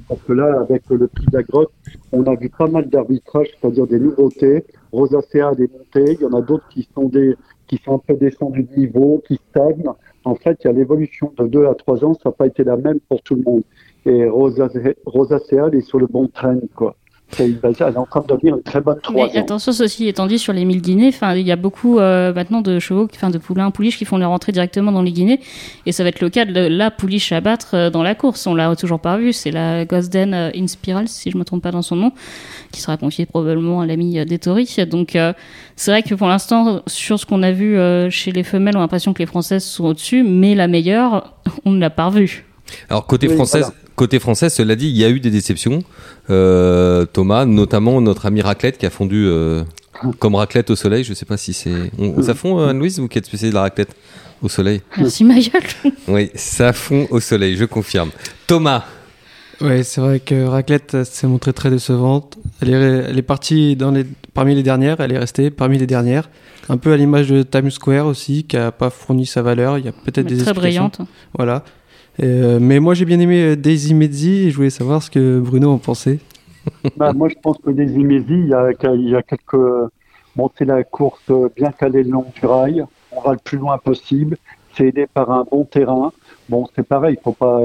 Parce 0.07 0.21
que 0.21 0.33
là, 0.33 0.61
avec 0.61 0.83
le 0.89 1.07
prix 1.07 1.25
de 1.25 1.37
la 1.37 1.43
grotte, 1.43 1.71
on 2.11 2.23
a 2.25 2.35
vu 2.35 2.49
pas 2.49 2.67
mal 2.67 2.87
d'arbitrages, 2.89 3.47
c'est-à-dire 3.59 3.87
des 3.87 3.99
nouveautés. 3.99 4.65
Rosacea 4.91 5.41
a 5.49 5.55
des 5.55 5.67
montées, 5.67 6.13
il 6.13 6.21
y 6.21 6.25
en 6.25 6.33
a 6.37 6.41
d'autres 6.41 6.67
qui 6.69 6.87
sont 6.93 7.07
des 7.07 7.35
qui 7.67 7.81
sont 7.83 7.95
un 7.95 7.99
peu 7.99 8.13
descendus 8.13 8.63
de 8.63 8.79
niveau, 8.79 9.21
qui 9.27 9.37
stagnent. 9.49 9.89
En 10.23 10.35
fait, 10.35 10.57
il 10.63 10.67
y 10.67 10.69
a 10.69 10.73
l'évolution 10.73 11.33
de 11.37 11.47
2 11.47 11.65
à 11.67 11.73
3 11.75 12.05
ans, 12.05 12.13
ça 12.13 12.29
n'a 12.29 12.31
pas 12.31 12.47
été 12.47 12.63
la 12.63 12.77
même 12.77 12.99
pour 13.09 13.21
tout 13.21 13.35
le 13.35 13.41
monde. 13.41 13.63
Et 14.05 14.27
Rosacea, 14.29 14.95
Rosacea 15.05 15.67
elle 15.67 15.75
est 15.75 15.81
sur 15.81 15.99
le 15.99 16.07
bon 16.07 16.27
train, 16.27 16.59
quoi. 16.75 16.95
C'est 17.31 17.45
une 17.45 17.55
base- 17.55 17.75
elle 17.81 17.93
est 17.93 17.97
en 17.97 18.05
train 18.05 18.21
de 18.21 18.27
devenir 18.27 18.55
une 18.55 18.63
très 18.63 18.79
bonne 18.79 18.99
3 19.03 19.13
Mais 19.27 19.37
ans. 19.37 19.41
attention, 19.41 19.71
ceci 19.73 20.07
étant 20.07 20.27
dit, 20.27 20.39
sur 20.39 20.53
les 20.53 20.63
1000 20.63 20.81
Guinées, 20.81 21.09
enfin, 21.09 21.35
il 21.35 21.45
y 21.45 21.51
a 21.51 21.57
beaucoup 21.57 21.99
euh, 21.99 22.33
maintenant 22.33 22.61
de 22.61 22.79
chevaux, 22.79 23.07
enfin 23.13 23.29
de 23.29 23.37
poulains 23.37 23.69
pouliches 23.69 23.97
qui 23.97 24.05
font 24.05 24.17
leur 24.17 24.31
entrée 24.31 24.53
directement 24.53 24.91
dans 24.93 25.01
les 25.01 25.11
Guinées, 25.11 25.41
et 25.85 25.91
ça 25.91 26.03
va 26.03 26.09
être 26.09 26.21
le 26.21 26.29
cas 26.29 26.45
de 26.45 26.59
la 26.67 26.89
pouliche 26.89 27.33
à 27.33 27.41
battre 27.41 27.75
euh, 27.75 27.89
dans 27.89 28.01
la 28.01 28.15
course. 28.15 28.47
On 28.47 28.55
l'a 28.55 28.73
toujours 28.77 29.01
pas 29.01 29.17
vu, 29.17 29.33
c'est 29.33 29.51
la 29.51 29.83
Gosden 29.83 30.33
euh, 30.33 30.51
Inspiral, 30.55 31.09
si 31.09 31.29
je 31.29 31.37
me 31.37 31.43
trompe 31.43 31.61
pas 31.63 31.71
dans 31.71 31.81
son 31.81 31.97
nom, 31.97 32.11
qui 32.71 32.79
sera 32.81 32.95
confiée 32.95 33.25
probablement 33.25 33.81
à 33.81 33.85
l'ami 33.85 34.17
euh, 34.19 34.25
d'Ettori. 34.25 34.77
Donc 34.89 35.15
euh, 35.17 35.33
c'est 35.75 35.91
vrai 35.91 36.03
que 36.03 36.15
pour 36.15 36.27
l'instant, 36.29 36.81
sur 36.87 37.19
ce 37.19 37.25
qu'on 37.25 37.43
a 37.43 37.51
vu 37.51 37.77
euh, 37.77 38.09
chez 38.09 38.31
les 38.31 38.43
femelles, 38.43 38.75
on 38.77 38.79
a 38.79 38.83
l'impression 38.83 39.13
que 39.13 39.19
les 39.19 39.25
françaises 39.27 39.65
sont 39.65 39.83
au-dessus, 39.85 40.23
mais 40.23 40.55
la 40.55 40.67
meilleure, 40.67 41.33
on 41.65 41.71
ne 41.71 41.79
l'a 41.81 41.89
pas 41.89 42.05
revue. 42.05 42.45
Alors 42.89 43.05
côté 43.05 43.27
Oui, 43.27 43.35
française, 43.35 43.63
voilà. 43.63 43.75
Côté 43.97 44.19
français, 44.19 44.49
cela 44.49 44.75
dit, 44.77 44.87
il 44.87 44.95
y 44.95 45.03
a 45.03 45.09
eu 45.09 45.19
des 45.19 45.29
déceptions. 45.31 45.83
Euh, 46.29 47.05
Thomas, 47.05 47.43
notamment 47.45 47.99
notre 47.99 48.25
ami 48.27 48.41
raclette 48.41 48.77
qui 48.77 48.85
a 48.85 48.89
fondu 48.89 49.25
euh, 49.27 49.63
comme 50.19 50.35
raclette 50.35 50.69
au 50.69 50.75
soleil. 50.77 51.03
Je 51.03 51.13
sais 51.13 51.25
pas 51.25 51.35
si 51.37 51.51
c'est 51.53 51.91
on- 51.99 52.21
ça 52.21 52.33
fond 52.33 52.59
euh, 52.59 52.67
Anne-Louise 52.69 52.99
vous 52.99 53.07
qui 53.09 53.17
êtes 53.17 53.25
spécialiste 53.25 53.53
de 53.53 53.57
la 53.57 53.63
raclette 53.63 53.93
au 54.41 54.47
soleil. 54.49 54.81
Merci 54.97 55.23
ma 55.25 55.35
gueule. 55.39 55.63
Oui, 56.07 56.29
ça 56.35 56.71
fond 56.71 57.07
au 57.09 57.19
soleil, 57.19 57.57
je 57.57 57.65
confirme. 57.65 58.11
Thomas, 58.47 58.85
Ouais, 59.59 59.81
c'est 59.81 59.99
vrai 60.01 60.19
que 60.19 60.45
Raclette 60.45 61.03
s'est 61.03 61.25
montrée 61.25 61.51
très 61.51 61.71
décevante. 61.71 62.37
Elle 62.61 62.69
est, 62.69 63.05
elle 63.09 63.17
est 63.17 63.23
partie 63.23 63.75
dans 63.75 63.89
les, 63.89 64.05
parmi 64.35 64.53
les 64.53 64.61
dernières, 64.61 64.99
elle 64.99 65.11
est 65.11 65.17
restée 65.17 65.49
parmi 65.49 65.79
les 65.79 65.87
dernières. 65.87 66.29
Un 66.69 66.77
peu 66.77 66.93
à 66.93 66.97
l'image 66.97 67.29
de 67.29 67.41
Times 67.41 67.71
Square 67.71 68.05
aussi, 68.05 68.43
qui 68.43 68.55
a 68.55 68.71
pas 68.71 68.91
fourni 68.91 69.25
sa 69.25 69.41
valeur. 69.41 69.79
Il 69.79 69.85
y 69.85 69.87
a 69.87 69.93
peut-être 69.93 70.27
des 70.27 70.37
Très 70.37 70.53
brillante. 70.53 70.99
Voilà. 71.35 71.63
Euh, 72.21 72.57
mais 72.59 72.79
moi 72.79 72.93
j'ai 72.93 73.05
bien 73.05 73.19
aimé 73.19 73.41
euh, 73.41 73.55
Daisy 73.55 73.93
Mezzi 73.93 74.47
et 74.47 74.51
je 74.51 74.55
voulais 74.55 74.71
savoir 74.71 75.03
ce 75.03 75.11
que 75.11 75.39
Bruno 75.39 75.71
en 75.71 75.77
pensait. 75.77 76.19
Bah, 76.97 77.13
moi, 77.13 77.29
je 77.29 77.35
pense 77.41 77.57
que 77.59 77.69
des 77.71 77.93
Imési, 77.93 78.25
il 78.29 78.47
y 78.47 78.53
a, 79.15 79.21
quelques. 79.23 79.55
Bon, 80.35 80.51
c'est 80.57 80.65
la 80.65 80.83
course 80.83 81.31
bien 81.55 81.71
calée 81.71 82.03
le 82.03 82.11
long 82.11 82.25
du 82.35 82.45
rail. 82.45 82.85
On 83.11 83.21
va 83.21 83.31
le 83.31 83.39
plus 83.43 83.57
loin 83.57 83.77
possible. 83.77 84.37
C'est 84.73 84.87
aidé 84.87 85.07
par 85.07 85.31
un 85.31 85.43
bon 85.49 85.63
terrain. 85.63 86.11
Bon, 86.49 86.67
c'est 86.75 86.87
pareil, 86.87 87.17
pas, 87.17 87.61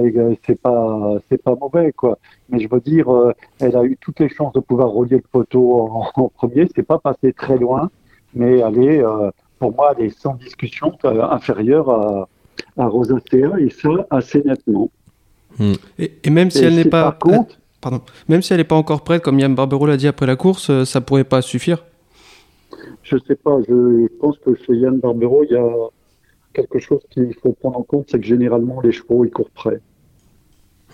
c'est 0.47 0.61
pas, 0.61 1.19
c'est 1.29 1.43
pas 1.43 1.55
mauvais, 1.55 1.93
quoi. 1.93 2.19
Mais 2.49 2.59
je 2.59 2.69
veux 2.69 2.81
dire, 2.81 3.13
euh, 3.15 3.33
elle 3.61 3.77
a 3.77 3.85
eu 3.85 3.97
toutes 4.01 4.21
les 4.21 4.29
chances 4.29 4.55
de 4.55 4.61
pouvoir 4.61 4.89
relier 4.89 5.17
le 5.17 5.25
poteau 5.31 5.89
en, 5.89 6.09
en 6.15 6.29
premier. 6.29 6.67
C'est 6.75 6.83
pas 6.83 6.99
passé 6.99 7.33
très 7.33 7.59
loin, 7.59 7.91
mais 8.35 8.59
elle 8.61 8.83
est, 8.83 9.05
euh, 9.05 9.31
pour 9.59 9.75
moi, 9.75 9.95
elle 9.97 10.07
est 10.07 10.19
sans 10.19 10.35
discussion 10.35 10.97
euh, 11.05 11.23
inférieure 11.23 11.91
à, 11.91 12.29
à 12.77 12.87
Rosacea 12.87 13.59
et 13.61 13.71
ça 13.71 13.89
assez 14.11 14.43
nettement. 14.43 14.91
Et, 15.99 16.13
et 16.25 16.31
même 16.31 16.51
si 16.51 16.59
Et 16.61 16.67
elle 16.67 16.75
n'est 16.77 16.85
pas, 16.85 17.03
par 17.13 17.19
contre, 17.19 17.59
pardon, 17.81 18.01
même 18.29 18.41
si 18.43 18.53
elle 18.53 18.59
n'est 18.61 18.65
pas 18.65 18.77
encore 18.77 19.03
prête, 19.05 19.23
comme 19.23 19.39
Yann 19.39 19.55
Barbero 19.55 19.87
l'a 19.87 19.97
dit 19.97 20.07
après 20.09 20.27
la 20.27 20.37
course, 20.37 20.71
euh, 20.71 20.85
ça 20.85 21.01
pourrait 21.01 21.25
pas 21.25 21.43
suffire. 21.43 21.85
Je 23.03 23.17
sais 23.27 23.35
pas, 23.37 23.59
je 23.69 24.07
pense 24.19 24.39
que 24.39 24.55
chez 24.55 24.75
Yann 24.75 24.99
Barbero, 24.99 25.45
il 25.45 25.53
y 25.53 25.57
a 25.57 25.71
quelque 26.55 26.79
chose 26.79 27.01
qu'il 27.11 27.35
faut 27.43 27.53
prendre 27.53 27.79
en 27.79 27.83
compte, 27.83 28.07
c'est 28.11 28.19
que 28.21 28.27
généralement 28.27 28.81
les 28.81 28.93
chevaux 28.93 29.25
ils 29.25 29.31
courent 29.31 29.51
près. 29.51 29.81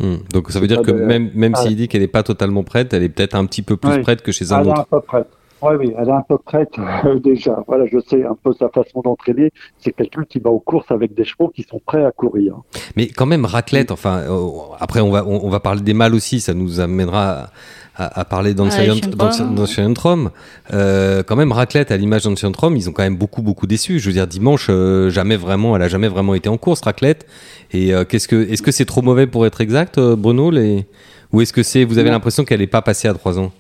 Hmm. 0.01 0.19
donc 0.33 0.53
ça 0.53 0.61
veut 0.61 0.69
dire 0.69 0.79
pas 0.83 0.85
que 0.85 0.91
de- 0.93 1.05
même 1.05 1.31
même 1.35 1.53
Ah. 1.57 1.63
s'il 1.63 1.75
dit 1.75 1.89
qu'elle 1.89 2.03
n'est 2.03 2.07
pas 2.07 2.23
totalement 2.23 2.63
prête, 2.63 2.95
elle 2.95 3.03
est 3.03 3.09
peut-être 3.09 3.35
un 3.35 3.45
petit 3.47 3.63
peu 3.63 3.77
plus 3.77 3.91
Ouais. 3.91 4.01
prête 4.01 4.23
que 4.23 4.31
chez 4.31 4.53
un 4.53 4.63
est 4.65 4.69
autre. 4.71 4.81
un 4.81 4.85
peu 4.85 5.01
prête. 5.01 5.27
Oui, 5.63 5.75
oui, 5.79 5.95
elle 5.99 6.09
est 6.09 6.13
un 6.13 6.23
peu 6.29 6.39
prête 6.39 6.73
euh, 7.05 7.19
déjà. 7.19 7.63
Voilà, 7.67 7.87
je 7.87 7.99
sais 8.01 8.25
un 8.25 8.37
peu 8.43 8.53
sa 8.53 8.69
façon 8.69 9.01
d'entraîner. 9.03 9.51
C'est 9.79 9.93
quelqu'un 9.93 10.25
qui 10.29 10.39
va 10.39 10.51
aux 10.51 10.61
courses 10.61 10.91
avec 10.91 11.15
des 11.15 11.25
chevaux 11.25 11.49
qui 11.49 11.65
sont 11.65 11.81
prêts 11.85 12.05
à 12.05 12.13
courir. 12.13 12.57
Mais 12.97 13.09
quand 13.09 13.27
même, 13.27 13.45
raclette, 13.45 13.91
enfin, 13.91 14.19
euh, 14.19 14.49
après, 14.79 15.01
on 15.01 15.11
va, 15.11 15.25
on, 15.27 15.45
on 15.45 15.51
va 15.51 15.61
parler 15.61 15.81
des 15.81 15.95
mâles 15.95 16.15
aussi, 16.15 16.41
ça 16.41 16.55
nous 16.55 16.81
amènera 16.81 17.51
à, 17.99 18.21
à 18.21 18.25
parler 18.25 18.55
d'Ancient 18.55 18.83
Ah, 19.19 20.03
Rome. 20.03 20.31
Euh, 20.73 21.23
quand 21.25 21.37
même, 21.37 21.53
raclette, 21.53 21.91
à 21.91 21.97
l'image 21.97 22.23
d'Ancient 22.23 22.53
Rome, 22.57 22.77
ils 22.77 22.89
ont 22.89 22.93
quand 22.93 23.03
même 23.03 23.17
beaucoup, 23.17 23.43
beaucoup 23.43 23.67
déçu. 23.67 23.99
Je 23.99 24.07
veux 24.07 24.13
dire, 24.13 24.27
dimanche, 24.27 24.69
euh, 24.71 25.11
jamais 25.11 25.37
vraiment, 25.37 25.77
elle 25.77 25.83
a 25.83 25.89
jamais 25.89 26.09
vraiment 26.09 26.35
été 26.35 26.49
en 26.49 26.57
course, 26.57 26.81
raclette. 26.83 27.27
Et 27.73 27.93
euh, 27.93 28.05
qu'est-ce 28.05 28.29
que, 28.29 28.49
est-ce 28.51 28.63
que 28.63 28.71
c'est 28.71 28.85
trop 28.85 29.03
mauvais 29.03 29.27
pour 29.27 29.45
être 29.45 29.61
exact, 29.61 29.99
euh, 29.99 30.17
Bruno, 30.17 30.51
les... 30.51 30.87
ou 31.33 31.41
est-ce 31.41 31.53
que 31.53 31.63
c'est, 31.63 31.85
vous 31.85 31.99
avez 31.99 32.11
l'impression 32.11 32.45
qu'elle 32.45 32.61
n'est 32.61 32.67
pas 32.69 32.83
passée 32.83 33.09
à 33.09 33.15
3 33.15 33.39
ans? 33.41 33.53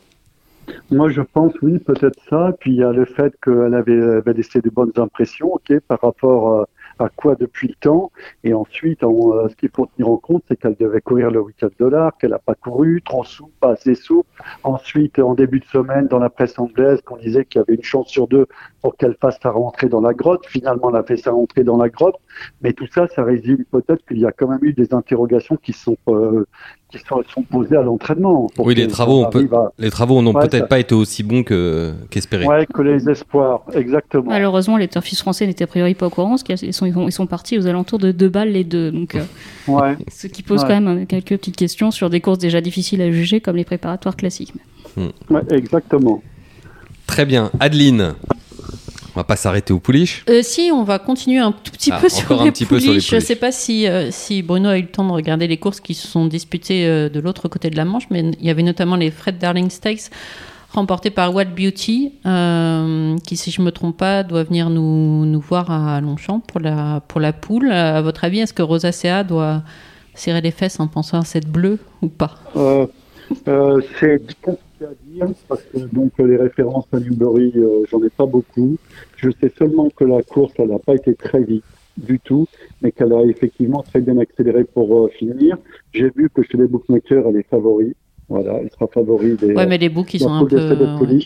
Moi, 0.91 1.11
je 1.11 1.21
pense, 1.21 1.53
oui, 1.63 1.79
peut-être 1.79 2.19
ça. 2.29 2.53
Puis 2.61 2.73
il 2.73 2.79
y 2.79 2.83
a 2.83 2.93
le 2.93 3.05
fait 3.05 3.35
qu'elle 3.43 3.75
avait, 3.75 4.33
laissé 4.33 4.61
de 4.61 4.71
bonnes 4.71 4.93
impressions, 4.97 5.53
ok, 5.53 5.81
par 5.81 6.01
rapport 6.01 6.53
euh, 6.55 6.65
à 6.99 7.09
quoi 7.09 7.35
depuis 7.35 7.69
le 7.69 7.75
temps. 7.75 8.11
Et 8.45 8.55
ensuite, 8.55 9.05
on, 9.05 9.35
euh, 9.35 9.49
ce 9.49 9.57
qu'il 9.57 9.71
faut 9.71 9.87
tenir 9.87 10.11
en 10.11 10.17
compte, 10.17 10.45
c'est 10.49 10.57
qu'elle 10.57 10.77
devait 10.77 11.01
courir 11.01 11.31
le 11.31 11.41
week-end 11.41 11.69
de 11.79 12.11
qu'elle 12.19 12.31
n'a 12.31 12.39
pas 12.39 12.55
couru, 12.55 13.03
trop 13.03 13.25
souple, 13.25 13.53
pas 13.61 13.73
assez 13.73 13.95
souple. 13.95 14.29
Ensuite, 14.63 15.19
en 15.19 15.35
début 15.35 15.61
de 15.61 15.65
semaine, 15.67 16.07
dans 16.07 16.19
la 16.19 16.31
presse 16.31 16.59
anglaise, 16.59 17.01
qu'on 17.03 17.17
disait 17.17 17.45
qu'il 17.45 17.61
y 17.61 17.63
avait 17.63 17.75
une 17.75 17.83
chance 17.83 18.09
sur 18.09 18.29
deux 18.29 18.47
pour 18.83 18.97
qu'elle 18.97 19.17
fasse 19.21 19.39
sa 19.43 19.51
rentrée 19.51 19.89
dans 19.89 20.01
la 20.01 20.15
grotte. 20.15 20.47
Finalement, 20.47 20.91
elle 20.91 20.97
a 20.97 21.03
fait 21.03 21.17
sa 21.17 21.33
rentrée 21.33 21.65
dans 21.65 21.77
la 21.77 21.89
grotte. 21.89 22.17
Mais 22.63 22.73
tout 22.73 22.87
ça, 22.87 23.09
ça 23.09 23.25
résume 23.25 23.65
peut-être 23.65 24.05
qu'il 24.07 24.19
y 24.19 24.27
a 24.27 24.33
quand 24.33 24.49
même 24.49 24.63
eu 24.63 24.73
des 24.73 24.95
interrogations 24.95 25.57
qui 25.57 25.73
sont 25.73 25.97
euh, 26.09 26.47
qui 26.91 26.99
sont, 27.07 27.23
sont 27.35 27.43
posés 27.43 27.77
à 27.77 27.83
l'entraînement. 27.83 28.47
pour 28.55 28.65
Oui, 28.67 28.75
les 28.75 28.89
travaux, 28.89 29.23
on 29.25 29.29
peut- 29.31 29.47
à- 29.53 29.73
Les 29.79 29.91
travaux 29.91 30.23
n'ont 30.23 30.33
Ouais, 30.35 30.41
peut-être 30.49 30.63
ça- 30.63 30.67
pas 30.69 30.79
été 30.79 30.95
aussi 30.95 31.23
bons 31.23 31.43
que 31.43 31.93
qu'espéré. 32.11 32.47
Ouais, 32.47 32.67
que 32.73 32.81
les 32.83 33.09
espoirs, 33.11 33.63
exactement. 33.75 34.25
Malheureusement, 34.31 34.77
les 34.79 34.89
turfistes 34.89 35.21
français 35.21 35.47
n'étaient 35.47 35.65
a 35.65 35.67
priori 35.67 35.95
pas 35.95 36.07
au 36.07 36.11
courant, 36.11 36.31
parce 36.31 36.43
qu'ils 36.45 36.73
sont, 36.73 36.87
ils 36.87 36.95
sont, 36.95 37.07
ils 37.07 37.13
sont 37.13 37.27
partis 37.27 37.59
aux 37.59 37.67
alentours 37.67 37.99
de 37.99 38.11
deux 38.11 38.29
balles 38.31 38.53
les 38.53 38.65
deux. 38.65 38.91
Donc, 38.91 39.15
euh, 39.17 39.23
Ouais. 39.69 39.97
ce 40.11 40.27
qui 40.29 40.43
pose 40.43 40.63
Ouais. 40.63 40.69
quand 40.69 40.81
même 40.81 41.07
quelques 41.07 41.37
petites 41.37 41.57
questions 41.57 41.91
sur 41.91 42.09
des 42.09 42.21
courses 42.23 42.39
déjà 42.39 42.61
difficiles 42.63 43.03
à 43.03 43.11
juger, 43.11 43.41
comme 43.41 43.57
les 43.57 43.65
préparatoires 43.65 44.17
classiques. 44.17 44.55
ouais, 44.97 45.43
exactement. 45.51 46.23
Très 47.07 47.27
bien. 47.27 47.51
Adeline, 47.61 48.15
on 49.19 49.23
va 49.23 49.25
pas 49.25 49.35
s'arrêter 49.35 49.73
au 49.73 49.81
pouliche. 49.81 50.25
Euh, 50.31 50.43
si, 50.45 50.71
on 50.73 50.85
va 50.85 51.01
continuer 51.01 51.41
un 51.41 51.51
tout 51.51 51.73
petit 51.73 51.91
Ah, 51.93 51.99
peu 52.01 52.09
sur 52.09 52.41
un 52.41 52.45
les 52.45 52.53
petit 52.53 52.65
peu 52.67 52.79
sur 52.79 52.93
les 52.93 52.99
pouliches. 52.99 53.11
Je 53.11 53.17
ne 53.17 53.21
pouliches. 53.21 53.27
sais 53.27 53.35
pas 53.35 53.51
si, 53.51 53.89
euh, 53.89 54.13
si 54.13 54.43
Bruno 54.43 54.69
a 54.69 54.79
eu 54.79 54.83
le 54.83 54.87
temps 54.89 55.05
de 55.05 55.11
regarder 55.13 55.49
les 55.49 55.57
courses 55.57 55.81
qui 55.81 55.95
se 55.95 56.07
sont 56.07 56.27
disputées 56.27 56.87
euh, 56.87 57.09
de 57.09 57.19
l'autre 57.19 57.49
côté 57.49 57.69
de 57.69 57.77
la 57.77 57.85
Manche, 57.85 58.05
mais 58.11 58.21
il 58.39 58.47
y 58.47 58.51
avait 58.51 58.63
notamment 58.63 58.95
les 58.95 59.11
Fred 59.11 59.39
Darling 59.39 59.71
Stakes 59.71 60.11
remportés 60.73 61.11
par 61.11 61.35
Wild 61.35 61.53
Beauty, 61.53 62.13
euh, 62.27 63.17
qui, 63.27 63.37
si 63.37 63.51
je 63.51 63.61
me 63.61 63.73
trompe 63.73 63.97
pas, 63.97 64.23
doit 64.23 64.45
venir 64.45 64.71
nous, 64.71 65.25
nous 65.27 65.41
voir 65.41 65.69
à 65.73 66.01
Longchamp 66.01 66.39
pour 66.39 66.61
la, 66.61 67.01
pour 67.09 67.21
la 67.21 67.33
poule. 67.33 67.73
À 67.73 68.01
votre 68.03 68.23
avis, 68.23 68.39
est-ce 68.39 68.53
que 68.53 68.63
Rosacea 68.63 69.25
doit 69.27 69.63
serrer 70.15 70.43
les 70.43 70.53
fesses 70.53 70.79
en 70.79 70.87
pensant 70.87 71.19
à 71.19 71.25
cette 71.25 71.49
bleue 71.49 71.81
ou 72.03 72.09
pas? 72.09 72.37
Euh, 72.55 72.87
euh, 73.49 73.81
c'est 73.99 74.23
compliqué 74.79 74.85
à 74.85 75.27
dire 75.27 75.35
parce 75.49 75.63
que 75.63 75.79
donc 75.79 76.13
les 76.19 76.37
références 76.37 76.87
à 76.93 77.01
Newbury, 77.01 77.53
euh, 77.57 77.85
j'en 77.91 78.03
ai 78.03 78.11
pas 78.11 78.27
beaucoup. 78.27 78.77
Je 79.17 79.31
sais 79.41 79.53
seulement 79.59 79.91
que 79.91 80.05
la 80.05 80.23
course, 80.23 80.53
elle 80.59 80.69
n'a 80.69 80.79
pas 80.79 80.95
été 80.95 81.15
très 81.15 81.43
vite 81.43 81.65
du 81.97 82.21
tout, 82.21 82.47
mais 82.81 82.93
qu'elle 82.93 83.13
a 83.13 83.23
effectivement 83.23 83.83
très 83.83 84.01
bien 84.01 84.19
accéléré 84.19 84.65
pour 84.65 84.97
euh, 84.97 85.09
finir. 85.09 85.57
J'ai 85.93 86.11
vu 86.15 86.31
que 86.31 86.43
chez 86.43 86.57
les 86.57 86.67
bookmakers, 86.69 87.27
elle 87.27 87.37
est 87.37 87.49
favori. 87.49 87.95
Voilà, 88.29 88.59
elle 88.61 88.71
sera 88.71 88.87
favori 88.89 89.35
des, 89.35 89.55
Ouais, 89.55 89.67
mais 89.67 89.79
les 89.79 89.89
boucs, 89.89 90.13
ils 90.15 90.21
la 90.21 90.27
sont 90.27 90.33
un 90.35 90.39
poule 90.41 90.51
peu. 90.51 90.57
de 90.77 91.15
ouais. 91.15 91.19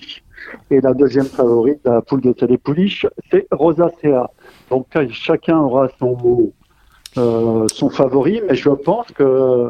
Et 0.70 0.80
la 0.80 0.94
deuxième 0.94 1.26
favorite, 1.26 1.80
la 1.84 2.00
poule 2.00 2.20
de 2.20 2.34
CD 2.38 2.56
Pouliche, 2.58 3.06
c'est 3.30 3.46
Rosacea. 3.50 4.30
Donc 4.70 4.86
euh, 4.96 5.06
chacun 5.10 5.58
aura 5.58 5.88
son, 5.98 6.52
euh, 7.18 7.66
son 7.68 7.90
favori, 7.90 8.40
mais 8.48 8.54
je 8.54 8.70
pense 8.70 9.08
que 9.08 9.68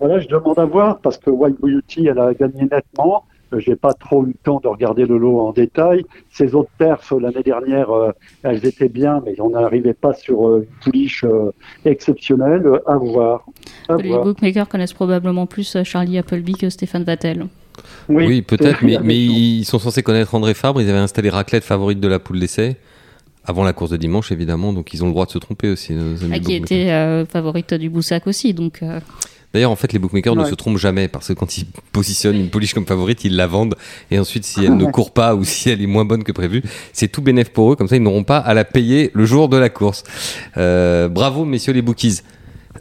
voilà, 0.00 0.18
je 0.20 0.26
demande 0.28 0.58
à 0.58 0.64
voir 0.64 0.98
parce 1.00 1.18
que 1.18 1.30
White 1.30 1.60
Beauty, 1.60 2.06
elle 2.08 2.18
a 2.18 2.32
gagné 2.34 2.62
nettement. 2.62 3.24
Euh, 3.52 3.58
J'ai 3.58 3.74
pas 3.76 3.92
trop 3.94 4.22
eu 4.24 4.28
le 4.28 4.34
temps 4.44 4.60
de 4.62 4.68
regarder 4.68 5.04
le 5.06 5.18
lot 5.18 5.40
en 5.40 5.52
détail. 5.52 6.04
Ces 6.30 6.54
autres 6.54 6.70
perfs 6.78 7.12
l'année 7.20 7.42
dernière, 7.42 7.90
euh, 7.90 8.12
elles 8.44 8.64
étaient 8.64 8.88
bien, 8.88 9.20
mais 9.26 9.40
on 9.40 9.50
n'arrivait 9.50 9.92
pas 9.94 10.14
sur 10.14 10.48
euh, 10.48 10.60
une 10.68 10.76
pouliche 10.92 11.24
euh, 11.24 11.50
exceptionnelle. 11.84 12.64
Euh, 12.66 12.78
À 12.86 12.96
voir. 12.96 13.44
À 13.88 13.96
Les 13.96 14.08
voir. 14.08 14.24
bookmakers 14.24 14.68
connaissent 14.68 14.92
probablement 14.92 15.46
plus 15.46 15.76
euh, 15.76 15.84
Charlie 15.84 16.16
Appleby 16.18 16.54
que 16.54 16.70
Stéphane 16.70 17.04
Vattel. 17.04 17.46
Oui, 18.08 18.42
peut-être, 18.42 18.82
mais, 18.82 18.98
mais 19.02 19.16
ils 19.16 19.64
sont 19.64 19.78
censés 19.78 20.02
connaître 20.02 20.34
André 20.34 20.54
Fabre. 20.54 20.80
Ils 20.82 20.88
avaient 20.90 20.98
installé 20.98 21.28
Raclette 21.30 21.64
favorite 21.64 21.98
de 22.00 22.08
la 22.08 22.18
poule 22.18 22.38
d'essai. 22.40 22.76
Avant 23.46 23.64
la 23.64 23.72
course 23.72 23.90
de 23.90 23.96
dimanche, 23.96 24.30
évidemment, 24.32 24.72
donc 24.74 24.92
ils 24.92 25.02
ont 25.02 25.06
le 25.06 25.12
droit 25.12 25.24
de 25.24 25.30
se 25.30 25.38
tromper 25.38 25.70
aussi. 25.70 25.94
nos 25.94 26.22
amis 26.22 26.32
Ah, 26.34 26.38
qui 26.38 26.54
était 26.54 26.90
euh, 26.90 27.24
favorite 27.24 27.72
du 27.74 27.88
Boussac 27.88 28.26
aussi. 28.26 28.52
Donc, 28.52 28.80
euh, 28.82 29.00
D'ailleurs, 29.52 29.70
en 29.70 29.76
fait, 29.76 29.92
les 29.92 29.98
bookmakers 29.98 30.36
ne 30.36 30.44
se 30.44 30.54
trompent 30.54 30.78
jamais 30.78 31.08
parce 31.08 31.28
que 31.28 31.32
quand 31.32 31.58
ils 31.58 31.66
positionnent 31.92 32.36
une 32.36 32.50
pouliche 32.50 32.72
comme 32.72 32.86
favorite, 32.86 33.24
ils 33.24 33.34
la 33.34 33.48
vendent 33.48 33.74
et 34.10 34.18
ensuite, 34.18 34.44
si 34.44 34.64
elle 34.64 34.76
ne 34.76 34.84
court 34.84 35.12
pas 35.12 35.34
ou 35.34 35.44
si 35.44 35.70
elle 35.70 35.82
est 35.82 35.86
moins 35.86 36.04
bonne 36.04 36.22
que 36.22 36.32
prévu, 36.32 36.62
c'est 36.92 37.08
tout 37.08 37.20
bénéf 37.20 37.50
pour 37.50 37.72
eux. 37.72 37.76
Comme 37.76 37.88
ça, 37.88 37.96
ils 37.96 38.02
n'auront 38.02 38.24
pas 38.24 38.38
à 38.38 38.54
la 38.54 38.64
payer 38.64 39.10
le 39.12 39.24
jour 39.24 39.48
de 39.48 39.56
la 39.56 39.68
course. 39.68 40.04
Euh, 40.56 41.08
bravo, 41.08 41.44
messieurs 41.44 41.72
les 41.72 41.82
bookies. 41.82 42.20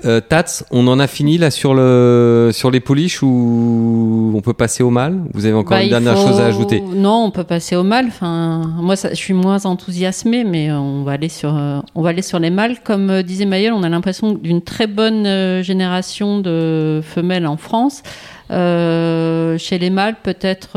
Euh, 0.06 0.22
Tats, 0.22 0.64
on 0.72 0.88
en 0.88 1.00
a 1.00 1.08
fini 1.08 1.38
là 1.38 1.50
sur 1.52 1.74
le 1.74 2.52
sur 2.54 2.70
les 2.72 2.80
pouliches 2.80 3.22
ou 3.24 4.32
on 4.36 4.40
peut 4.42 4.54
passer 4.54 4.84
au 4.84 4.92
mal? 4.92 5.18
Vous 5.34 5.46
avez 5.46 5.56
encore 5.56 5.78
Bah, 5.78 5.84
une 5.84 5.90
dernière 5.90 6.16
faut- 6.18 6.28
chose 6.28 6.40
à 6.40 6.46
ajouter? 6.46 6.80
Non, 6.80 7.24
on 7.26 7.32
peut 7.32 7.44
passer 7.44 7.76
au 7.76 7.84
mal. 7.84 8.06
Enfin, 8.08 8.72
moi, 8.78 8.96
ça, 8.96 9.10
je 9.10 9.16
suis 9.16 9.34
moins 9.34 9.66
enthousiasmée, 9.66 10.44
mais 10.44 10.70
euh, 10.70 10.78
on 10.78 11.04
va 11.04 11.14
aller 11.14 11.28
sur, 11.28 11.58
euh, 11.58 11.80
on 11.96 12.02
va 12.04 12.10
aller 12.10 12.22
sur 12.22 12.38
les 12.40 12.52
mâles. 12.52 12.78
Comme 12.84 13.10
euh, 13.10 13.24
disait 13.24 13.46
Maëlle, 13.46 13.74
on 13.74 13.82
a 13.84 13.90
l'impression 13.90 14.34
d'une 14.34 14.62
très 14.62 14.88
bonne 14.88 15.62
génération 15.64 16.40
de 16.40 17.02
femelles 17.04 17.48
en 17.48 17.58
France. 17.58 18.04
Chez 18.52 19.78
les 19.80 19.90
mâles, 19.90 20.16
peut-être, 20.24 20.74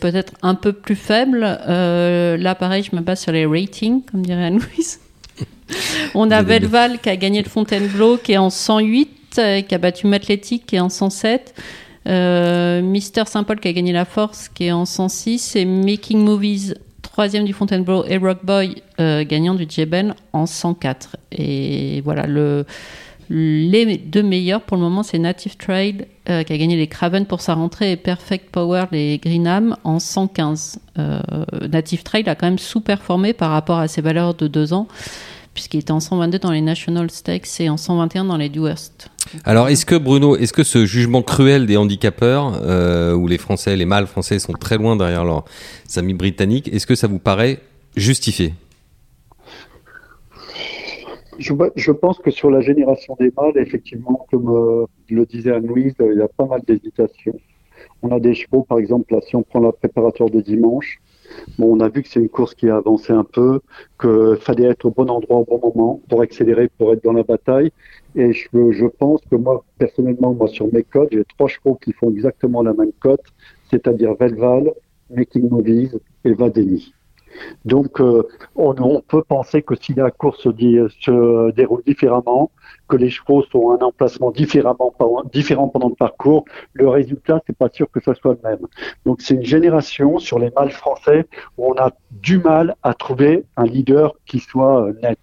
peut-être 0.00 0.32
un 0.42 0.54
peu 0.54 0.72
plus 0.72 0.96
faible. 0.96 1.40
Là, 1.40 2.54
pareil, 2.54 2.82
je 2.90 2.96
me 2.96 3.02
base 3.02 3.20
sur 3.20 3.32
les 3.32 3.46
ratings, 3.46 4.02
comme 4.10 4.22
dirait 4.22 4.44
Anne-Louise. 4.46 4.98
On 6.14 6.30
a 6.30 6.42
Velval 6.42 6.98
qui 6.98 7.08
a 7.08 7.16
gagné 7.16 7.42
le 7.42 7.48
Fontainebleau, 7.48 8.16
qui 8.16 8.32
est 8.32 8.38
en 8.38 8.50
108, 8.50 9.38
euh, 9.38 9.60
qui 9.62 9.74
a 9.74 9.78
battu 9.78 10.06
Matletic, 10.06 10.66
qui 10.66 10.76
est 10.76 10.80
en 10.80 10.88
107. 10.88 11.54
Euh, 12.08 12.80
Mister 12.82 13.24
Saint-Paul 13.26 13.60
qui 13.60 13.68
a 13.68 13.72
gagné 13.72 13.92
la 13.92 14.04
Force, 14.04 14.48
qui 14.48 14.66
est 14.66 14.72
en 14.72 14.84
106. 14.84 15.56
Et 15.56 15.64
Making 15.64 16.18
Movies, 16.18 16.74
troisième 17.02 17.44
du 17.44 17.52
Fontainebleau, 17.52 18.04
et 18.06 18.16
Rock 18.16 18.38
Boy, 18.44 18.82
euh, 19.00 19.24
gagnant 19.24 19.54
du 19.54 19.66
Jeben, 19.68 20.14
en 20.32 20.46
104. 20.46 21.16
Et 21.32 22.00
voilà, 22.02 22.26
le, 22.26 22.64
les 23.30 23.96
deux 23.96 24.24
meilleurs 24.24 24.60
pour 24.62 24.76
le 24.76 24.82
moment, 24.82 25.04
c'est 25.04 25.18
Native 25.18 25.56
Trail 25.56 26.06
euh, 26.28 26.42
qui 26.42 26.52
a 26.52 26.58
gagné 26.58 26.76
les 26.76 26.88
Craven 26.88 27.26
pour 27.26 27.40
sa 27.40 27.54
rentrée 27.54 27.92
et 27.92 27.96
Perfect 27.96 28.50
Power, 28.50 28.86
les 28.90 29.18
Greenham, 29.18 29.76
en 29.84 30.00
115. 30.00 30.80
Euh, 30.98 31.20
Native 31.70 32.02
Trail 32.02 32.28
a 32.28 32.34
quand 32.34 32.46
même 32.46 32.58
sous-performé 32.58 33.32
par 33.32 33.52
rapport 33.52 33.78
à 33.78 33.86
ses 33.86 34.00
valeurs 34.00 34.34
de 34.34 34.48
deux 34.48 34.72
ans, 34.72 34.88
puisqu'il 35.54 35.80
était 35.80 35.92
en 35.92 36.00
122 36.00 36.38
dans 36.38 36.52
les 36.52 36.60
National 36.60 37.10
Stakes 37.10 37.60
et 37.60 37.68
en 37.68 37.76
121 37.76 38.24
dans 38.24 38.36
les 38.36 38.48
Dewhurst. 38.48 39.10
Alors, 39.44 39.68
est-ce 39.68 39.84
que 39.84 39.94
Bruno, 39.94 40.36
est-ce 40.36 40.52
que 40.52 40.62
ce 40.62 40.86
jugement 40.86 41.22
cruel 41.22 41.66
des 41.66 41.76
handicapeurs, 41.76 42.60
euh, 42.62 43.14
où 43.14 43.26
les 43.26 43.38
Français, 43.38 43.76
les 43.76 43.84
mâles 43.84 44.06
français 44.06 44.38
sont 44.38 44.52
très 44.52 44.76
loin 44.76 44.96
derrière 44.96 45.24
leurs 45.24 45.44
amis 45.96 46.14
britanniques, 46.14 46.68
est-ce 46.72 46.86
que 46.86 46.94
ça 46.94 47.06
vous 47.06 47.18
paraît 47.18 47.60
justifié? 47.96 48.54
Je, 51.38 51.54
je 51.74 51.92
pense 51.92 52.18
que 52.18 52.30
sur 52.30 52.50
la 52.50 52.60
génération 52.60 53.16
des 53.18 53.32
mâles, 53.36 53.56
effectivement, 53.56 54.26
comme 54.30 54.50
euh, 54.50 54.86
le 55.08 55.24
disait 55.24 55.52
Anne-Louise, 55.52 55.94
il 56.00 56.18
y 56.18 56.22
a 56.22 56.28
pas 56.28 56.44
mal 56.44 56.60
d'hésitations. 56.66 57.38
On 58.02 58.10
a 58.14 58.20
des 58.20 58.34
chevaux, 58.34 58.62
par 58.62 58.78
exemple, 58.78 59.14
là, 59.14 59.20
si 59.26 59.36
on 59.36 59.42
prend 59.42 59.60
la 59.60 59.72
préparatoire 59.72 60.30
de 60.30 60.40
dimanche, 60.40 61.00
bon, 61.58 61.76
on 61.76 61.80
a 61.80 61.88
vu 61.88 62.02
que 62.02 62.08
c'est 62.08 62.20
une 62.20 62.28
course 62.28 62.54
qui 62.54 62.68
a 62.68 62.76
avancé 62.76 63.12
un 63.12 63.24
peu, 63.24 63.60
qu'il 64.00 64.36
fallait 64.40 64.64
être 64.64 64.86
au 64.86 64.90
bon 64.90 65.08
endroit 65.10 65.38
au 65.38 65.44
bon 65.44 65.60
moment 65.62 66.00
pour 66.08 66.22
accélérer, 66.22 66.68
pour 66.78 66.92
être 66.92 67.04
dans 67.04 67.12
la 67.12 67.22
bataille. 67.22 67.70
Et 68.14 68.32
je, 68.32 68.48
je 68.52 68.86
pense 68.86 69.20
que 69.30 69.36
moi, 69.36 69.64
personnellement, 69.78 70.34
moi, 70.34 70.48
sur 70.48 70.72
mes 70.72 70.82
cotes, 70.82 71.10
j'ai 71.12 71.24
trois 71.24 71.48
chevaux 71.48 71.76
qui 71.76 71.92
font 71.92 72.10
exactement 72.10 72.62
la 72.62 72.72
même 72.72 72.92
cote, 73.00 73.24
c'est-à-dire 73.70 74.14
Velval, 74.18 74.72
Making 75.10 75.48
Movies 75.48 75.98
et 76.24 76.34
Vadeni. 76.34 76.92
Donc, 77.64 78.00
euh, 78.00 78.26
on, 78.56 79.00
peut 79.00 79.22
penser 79.22 79.62
que 79.62 79.74
si 79.74 79.94
la 79.94 80.10
course 80.10 80.42
se, 80.42 81.50
déroule 81.52 81.82
différemment, 81.86 82.50
que 82.88 82.96
les 82.96 83.10
chevaux 83.10 83.42
sont 83.44 83.70
à 83.70 83.74
un 83.74 83.86
emplacement 83.86 84.30
différent 84.30 84.74
pendant 85.68 85.88
le 85.88 85.94
parcours, 85.94 86.44
le 86.72 86.88
résultat, 86.88 87.40
c'est 87.46 87.56
pas 87.56 87.68
sûr 87.68 87.90
que 87.90 88.00
ce 88.00 88.14
soit 88.14 88.36
le 88.42 88.48
même. 88.48 88.66
Donc, 89.04 89.20
c'est 89.20 89.34
une 89.34 89.44
génération 89.44 90.18
sur 90.18 90.38
les 90.38 90.50
mâles 90.50 90.70
français 90.70 91.26
où 91.56 91.72
on 91.72 91.74
a 91.80 91.92
du 92.10 92.38
mal 92.38 92.76
à 92.82 92.94
trouver 92.94 93.44
un 93.56 93.64
leader 93.64 94.14
qui 94.26 94.38
soit 94.38 94.88
net. 95.02 95.18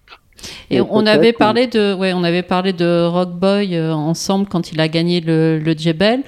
Et 0.70 0.82
on 0.82 1.06
avait 1.06 1.34
parlé 1.34 1.67
de, 1.67 1.94
ouais, 1.94 2.13
on 2.13 2.24
avait 2.24 2.44
parlé 2.44 2.74
de 2.74 3.06
Rock 3.06 3.32
Boy 3.32 3.75
euh, 3.75 3.94
ensemble 3.94 4.48
quand 4.48 4.72
il 4.72 4.79
a 4.79 4.88
gagné 4.88 5.22
le, 5.22 5.60
le 5.60 5.77
Jebel. 5.77 6.24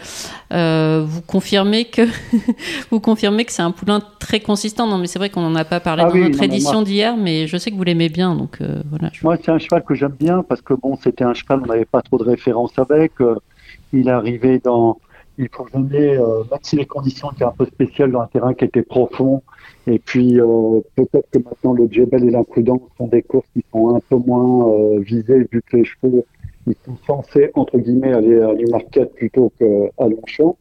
Euh, 0.51 1.03
vous 1.05 1.21
confirmez 1.21 1.85
que, 1.85 2.01
vous 2.91 2.99
confirmez 2.99 3.45
que 3.45 3.51
c'est 3.51 3.61
un 3.61 3.71
poulain 3.71 4.01
très 4.19 4.39
consistant. 4.39 4.87
Non, 4.87 4.97
mais 4.97 5.07
c'est 5.07 5.19
vrai 5.19 5.29
qu'on 5.29 5.41
n'en 5.41 5.55
a 5.55 5.65
pas 5.65 5.79
parlé 5.79 6.03
ah 6.05 6.09
dans 6.09 6.13
oui, 6.13 6.21
notre 6.21 6.37
non, 6.37 6.43
édition 6.43 6.81
d'hier, 6.81 7.17
mais 7.17 7.47
je 7.47 7.57
sais 7.57 7.71
que 7.71 7.75
vous 7.75 7.83
l'aimez 7.83 8.09
bien, 8.09 8.35
donc 8.35 8.57
euh, 8.61 8.81
voilà. 8.89 9.09
Je... 9.13 9.23
Moi, 9.23 9.37
c'est 9.43 9.51
un 9.51 9.59
cheval 9.59 9.83
que 9.83 9.93
j'aime 9.93 10.15
bien 10.19 10.43
parce 10.43 10.61
que 10.61 10.73
bon, 10.73 10.97
c'était 11.01 11.23
un 11.23 11.33
cheval, 11.33 11.61
on 11.63 11.67
n'avait 11.67 11.85
pas 11.85 12.01
trop 12.01 12.17
de 12.17 12.23
références 12.23 12.77
avec. 12.77 13.13
Il 13.91 14.07
arrivé 14.09 14.59
dans, 14.59 14.97
il 15.39 15.47
faut 15.51 15.65
jamais, 15.73 16.17
euh, 16.17 16.43
même 16.51 16.59
si 16.61 16.75
les 16.75 16.85
conditions 16.85 17.31
étaient 17.31 17.45
un 17.45 17.53
peu 17.57 17.65
spéciales 17.65 18.11
dans 18.11 18.19
un 18.21 18.27
terrain 18.27 18.53
qui 18.53 18.65
était 18.65 18.83
profond, 18.83 19.41
et 19.89 19.97
puis 19.97 20.39
euh, 20.39 20.81
peut-être 20.95 21.27
que 21.31 21.39
maintenant 21.39 21.73
le 21.73 21.87
Jebel 21.89 22.23
et 22.23 22.29
l'imprudence 22.29 22.81
sont 22.97 23.07
des 23.07 23.23
courses 23.23 23.47
qui 23.53 23.63
sont 23.71 23.95
un 23.95 23.99
peu 23.99 24.17
moins 24.17 24.69
euh, 24.69 24.99
visées 24.99 25.47
vu 25.51 25.63
que 25.63 25.77
les 25.77 25.83
chevaux 25.83 26.25
ils 26.67 26.75
sont 26.85 26.95
censés 27.07 27.49
entre 27.55 27.79
guillemets 27.79 28.13
aller 28.13 28.39
à 28.39 28.53
l'Umarket 28.53 29.11
plutôt 29.15 29.51
qu'à 29.57 29.65
Longchamp. 30.07 30.57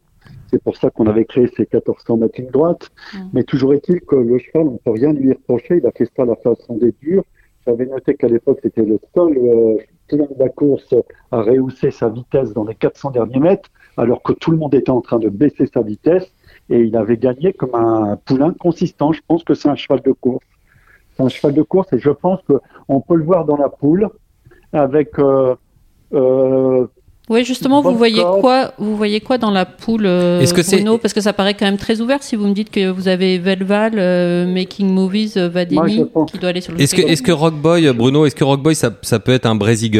C'est 0.50 0.62
pour 0.62 0.78
ça 0.78 0.88
qu'on 0.88 1.06
avait 1.06 1.26
créé 1.26 1.46
ces 1.48 1.68
1400 1.70 2.16
mètres 2.16 2.40
ligne 2.40 2.50
droite. 2.50 2.88
Mmh. 3.12 3.18
Mais 3.34 3.42
toujours 3.42 3.74
est-il 3.74 4.00
que 4.00 4.16
le 4.16 4.38
cheval, 4.38 4.68
on 4.68 4.72
ne 4.72 4.78
peut 4.78 4.92
rien 4.92 5.12
lui 5.12 5.32
reprocher. 5.32 5.76
Il 5.76 5.86
a 5.86 5.90
fait 5.90 6.06
ça 6.16 6.22
à 6.22 6.24
la 6.24 6.36
façon 6.36 6.78
des 6.78 6.94
durs. 7.02 7.24
J'avais 7.66 7.84
noté 7.84 8.14
qu'à 8.14 8.28
l'époque, 8.28 8.60
c'était 8.62 8.84
le 8.84 8.98
seul 9.14 9.36
euh, 9.36 9.76
de 10.10 10.26
la 10.38 10.48
course 10.48 10.94
à 11.30 11.42
rehausser 11.42 11.90
sa 11.90 12.08
vitesse 12.08 12.54
dans 12.54 12.64
les 12.64 12.74
400 12.74 13.10
derniers 13.10 13.40
mètres, 13.40 13.68
alors 13.98 14.22
que 14.22 14.32
tout 14.32 14.50
le 14.50 14.56
monde 14.56 14.74
était 14.74 14.90
en 14.90 15.02
train 15.02 15.18
de 15.18 15.28
baisser 15.28 15.66
sa 15.66 15.82
vitesse 15.82 16.32
et 16.70 16.80
il 16.80 16.96
avait 16.96 17.16
gagné 17.16 17.52
comme 17.52 17.74
un 17.74 18.16
poulain 18.24 18.54
consistant. 18.58 19.12
Je 19.12 19.20
pense 19.26 19.42
que 19.44 19.54
c'est 19.54 19.68
un 19.68 19.76
cheval 19.76 20.00
de 20.02 20.12
course. 20.12 20.44
C'est 21.16 21.22
un 21.22 21.28
cheval 21.28 21.54
de 21.54 21.62
course 21.62 21.92
et 21.92 21.98
je 21.98 22.10
pense 22.10 22.40
qu'on 22.46 23.00
peut 23.00 23.16
le 23.16 23.24
voir 23.24 23.44
dans 23.44 23.56
la 23.56 23.68
poule 23.68 24.08
avec 24.72 25.18
euh, 25.18 25.54
euh, 26.14 26.86
Oui, 27.30 27.44
justement, 27.44 27.82
vous 27.82 27.96
voyez 27.96 28.20
corde. 28.22 28.40
quoi 28.40 28.72
Vous 28.78 28.96
voyez 28.96 29.20
quoi 29.20 29.36
dans 29.38 29.50
la 29.50 29.66
poule, 29.66 30.06
euh, 30.06 30.40
Est-ce 30.40 30.54
que 30.54 30.62
c'est- 30.62 30.76
Bruno? 30.76 30.98
Parce 30.98 31.12
que 31.14 31.20
ça 31.20 31.32
paraît 31.32 31.54
quand 31.54 31.66
même 31.66 31.76
très 31.76 32.00
ouvert. 32.00 32.22
Si 32.22 32.36
vous 32.36 32.46
me 32.46 32.54
dites 32.54 32.70
que 32.70 32.88
vous 32.90 33.08
avez 33.08 33.38
Velval, 33.38 33.94
euh, 33.96 34.46
Making 34.46 34.90
Movies, 34.92 35.36
euh, 35.36 35.50
Moi, 35.50 35.64
Vadini, 35.84 36.04
qui 36.30 36.38
doit 36.38 36.50
aller 36.50 36.60
sur 36.60 36.72
le 36.72 36.80
Est-ce 36.80 36.94
que, 36.94 37.02
est-ce 37.02 37.22
que 37.22 37.32
Rockboy, 37.32 37.92
Bruno, 37.92 38.24
est-ce 38.26 38.34
que 38.36 38.44
Rockboy, 38.44 38.74
ça, 38.74 38.90
ça 39.02 39.18
peut 39.18 39.32
être 39.32 39.46
un 39.46 39.54
Brésil 39.56 39.90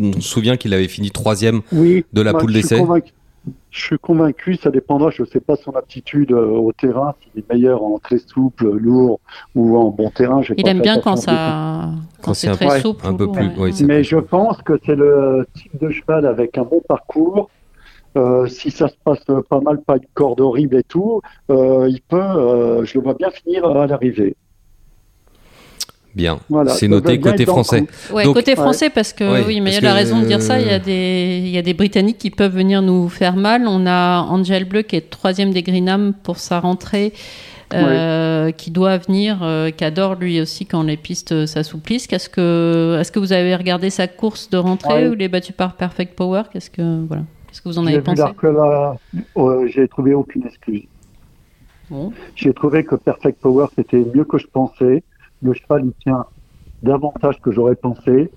On 0.00 0.12
se 0.14 0.20
souvient 0.20 0.56
qu'il 0.56 0.74
avait 0.74 0.88
fini 0.88 1.10
troisième. 1.10 1.60
Oui. 1.72 2.04
De 2.12 2.20
la 2.22 2.34
poule 2.34 2.52
je 2.52 2.58
suis 2.58 2.62
d'essai 2.68 2.78
convaincu- 2.80 3.12
Je 3.70 3.80
suis 3.80 3.98
convaincu, 3.98 4.56
ça 4.56 4.70
dépendra, 4.70 5.10
je 5.10 5.22
ne 5.22 5.26
sais 5.26 5.38
pas 5.40 5.54
son 5.56 5.72
aptitude 5.72 6.32
euh, 6.32 6.46
au 6.46 6.72
terrain, 6.72 7.14
s'il 7.20 7.42
est 7.42 7.52
meilleur 7.52 7.82
en 7.84 7.98
très 7.98 8.18
souple, 8.18 8.70
lourd 8.70 9.20
ou 9.54 9.76
en 9.76 9.90
bon 9.90 10.10
terrain. 10.10 10.40
Il 10.56 10.62
pas 10.64 10.70
aime 10.70 10.80
bien 10.80 10.98
quand 11.00 11.16
ça, 11.16 11.90
quand 12.22 12.28
Quand 12.30 12.34
c'est 12.34 12.50
très 12.52 12.66
peu- 12.66 12.80
souple. 12.80 13.06
un 13.06 13.14
peu 13.14 13.30
plus- 13.30 13.48
ouais. 13.58 13.70
Mais 13.84 14.02
je 14.02 14.16
pense 14.16 14.60
que 14.62 14.72
c'est 14.84 14.96
le 14.96 15.46
type 15.54 15.78
de 15.80 15.90
cheval 15.90 16.26
avec 16.26 16.56
un 16.58 16.64
bon 16.64 16.80
parcours. 16.88 17.50
Euh, 18.16 18.46
si 18.46 18.70
ça 18.70 18.88
se 18.88 18.94
passe 19.04 19.22
pas 19.50 19.60
mal, 19.60 19.82
pas 19.82 19.96
une 19.96 20.06
corde 20.14 20.40
horrible 20.40 20.76
et 20.78 20.82
tout, 20.82 21.20
euh, 21.50 21.86
il 21.88 22.00
peut, 22.00 22.16
euh, 22.18 22.82
je 22.84 22.96
le 22.98 23.04
vois 23.04 23.12
bien 23.14 23.28
finir 23.30 23.66
à 23.66 23.86
l'arrivée. 23.86 24.34
Bien. 26.16 26.38
Voilà. 26.48 26.72
c'est 26.72 26.88
noté 26.88 27.20
côté 27.20 27.44
français. 27.44 27.84
Ouais, 28.10 28.24
Donc- 28.24 28.34
côté 28.36 28.52
Ouais. 28.52 28.56
français, 28.56 28.88
parce 28.88 29.12
que 29.12 29.22
Ouais, 29.22 29.44
oui, 29.46 29.60
mais 29.60 29.70
il 29.70 29.74
y 29.74 29.76
a 29.76 29.80
parce 29.82 29.92
la 29.92 29.92
raison 29.94 30.20
de 30.22 30.24
dire 30.26 30.40
ça. 30.40 30.58
Il 30.58 30.66
y 30.66 30.70
euh, 30.70 30.76
a 30.76 30.78
des, 30.78 31.42
il 31.44 31.50
y 31.50 31.58
a 31.58 31.62
des 31.62 31.74
Britanniques 31.74 32.16
qui 32.16 32.30
peuvent 32.30 32.54
venir 32.56 32.80
nous 32.80 33.10
faire 33.10 33.36
mal. 33.36 33.66
On 33.68 33.86
a 33.86 34.22
Angel 34.22 34.64
Bleu 34.64 34.80
qui 34.80 34.96
est 34.96 35.10
troisième 35.10 35.52
des 35.52 35.62
Greenham 35.62 36.14
pour 36.14 36.38
sa 36.38 36.58
rentrée, 36.58 37.12
euh, 37.74 38.50
qui 38.50 38.70
doit 38.70 38.96
venir, 38.96 39.40
euh, 39.42 39.70
qui 39.70 39.84
adore 39.84 40.14
lui 40.14 40.40
aussi 40.40 40.64
quand 40.64 40.82
les 40.84 40.96
pistes 40.96 41.32
euh, 41.32 41.44
s'assouplissent. 41.46 42.06
Qu'est-ce 42.06 42.30
que, 42.30 42.96
est-ce 42.98 43.12
que 43.12 43.18
vous 43.18 43.34
avez 43.34 43.54
regardé 43.54 43.90
sa 43.90 44.08
course 44.08 44.48
de 44.48 44.56
rentrée 44.56 45.02
Ouais. 45.02 45.08
ou 45.08 45.12
il 45.12 45.20
est 45.22 45.28
battu 45.28 45.52
par 45.52 45.74
Perfect 45.74 46.14
Power? 46.14 46.44
Qu'est-ce 46.50 46.70
que, 46.70 47.04
voilà, 47.06 47.24
qu'est-ce 47.48 47.60
que 47.60 47.68
vous 47.68 47.78
en 47.78 47.86
avez 47.86 48.00
pensé? 48.00 48.22
là 48.22 48.32
que 48.34 48.46
là, 48.46 48.96
euh, 49.36 49.68
j'ai 49.68 49.86
trouvé 49.86 50.14
aucune 50.14 50.46
excuse. 50.46 50.84
Bon. 51.90 52.10
J'ai 52.34 52.54
trouvé 52.54 52.84
que 52.84 52.94
Perfect 52.94 53.38
Power 53.38 53.66
c'était 53.76 54.02
mieux 54.14 54.24
que 54.24 54.38
je 54.38 54.46
pensais. 54.46 55.02
Le 55.42 55.52
cheval 55.52 55.84
il 55.86 55.92
tient 56.02 56.24
davantage 56.82 57.40
que 57.40 57.50
j'aurais 57.50 57.76
pensé. 57.76 58.30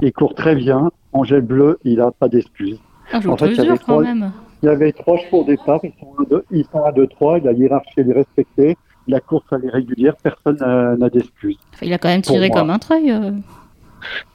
Il 0.00 0.12
court 0.12 0.34
très 0.34 0.54
bien. 0.54 0.90
Angèle 1.12 1.42
Bleu, 1.42 1.78
il 1.84 2.00
a 2.00 2.10
pas 2.10 2.28
d'excuse. 2.28 2.78
Ah, 3.12 3.20
En 3.26 3.36
fait, 3.36 3.46
il 3.50 3.56
y 3.56 3.60
avait 3.60 3.78
trois- 3.78 4.02
même. 4.02 4.32
Il 4.62 4.66
y 4.66 4.68
avait 4.68 4.92
trois 4.92 5.16
chevaux 5.18 5.42
au 5.42 5.44
départ, 5.44 5.80
ils 5.84 5.92
sont 6.00 6.14
à 6.18 6.24
deux, 6.28 6.44
ils 6.50 6.64
sont 6.72 6.82
à 6.82 6.90
deux, 6.92 7.06
trois, 7.06 7.38
la 7.40 7.52
hiérarchie 7.52 7.92
elle 7.98 8.10
est 8.10 8.14
respectée, 8.14 8.76
la 9.06 9.20
course 9.20 9.44
elle 9.52 9.66
est 9.66 9.70
régulière, 9.70 10.16
personne 10.16 10.56
n'a 10.56 10.96
n'a 10.96 11.10
d'excuse. 11.10 11.58
Enfin, 11.74 11.86
il 11.86 11.92
a 11.92 11.98
quand 11.98 12.08
même 12.08 12.22
tiré 12.22 12.48
comme 12.50 12.70
un 12.70 12.78
treuil. 12.78 13.10
euh. 13.12 13.32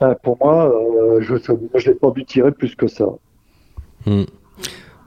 Euh, 0.03 0.13
pour 0.23 0.37
moi, 0.39 0.67
euh, 0.69 1.21
je 1.21 1.33
ne 1.33 1.85
l'ai 1.85 1.95
pas 1.95 2.11
vu 2.11 2.23
tirer 2.25 2.51
plus 2.51 2.75
que 2.75 2.87
ça. 2.87 3.05
Hmm. 4.05 4.23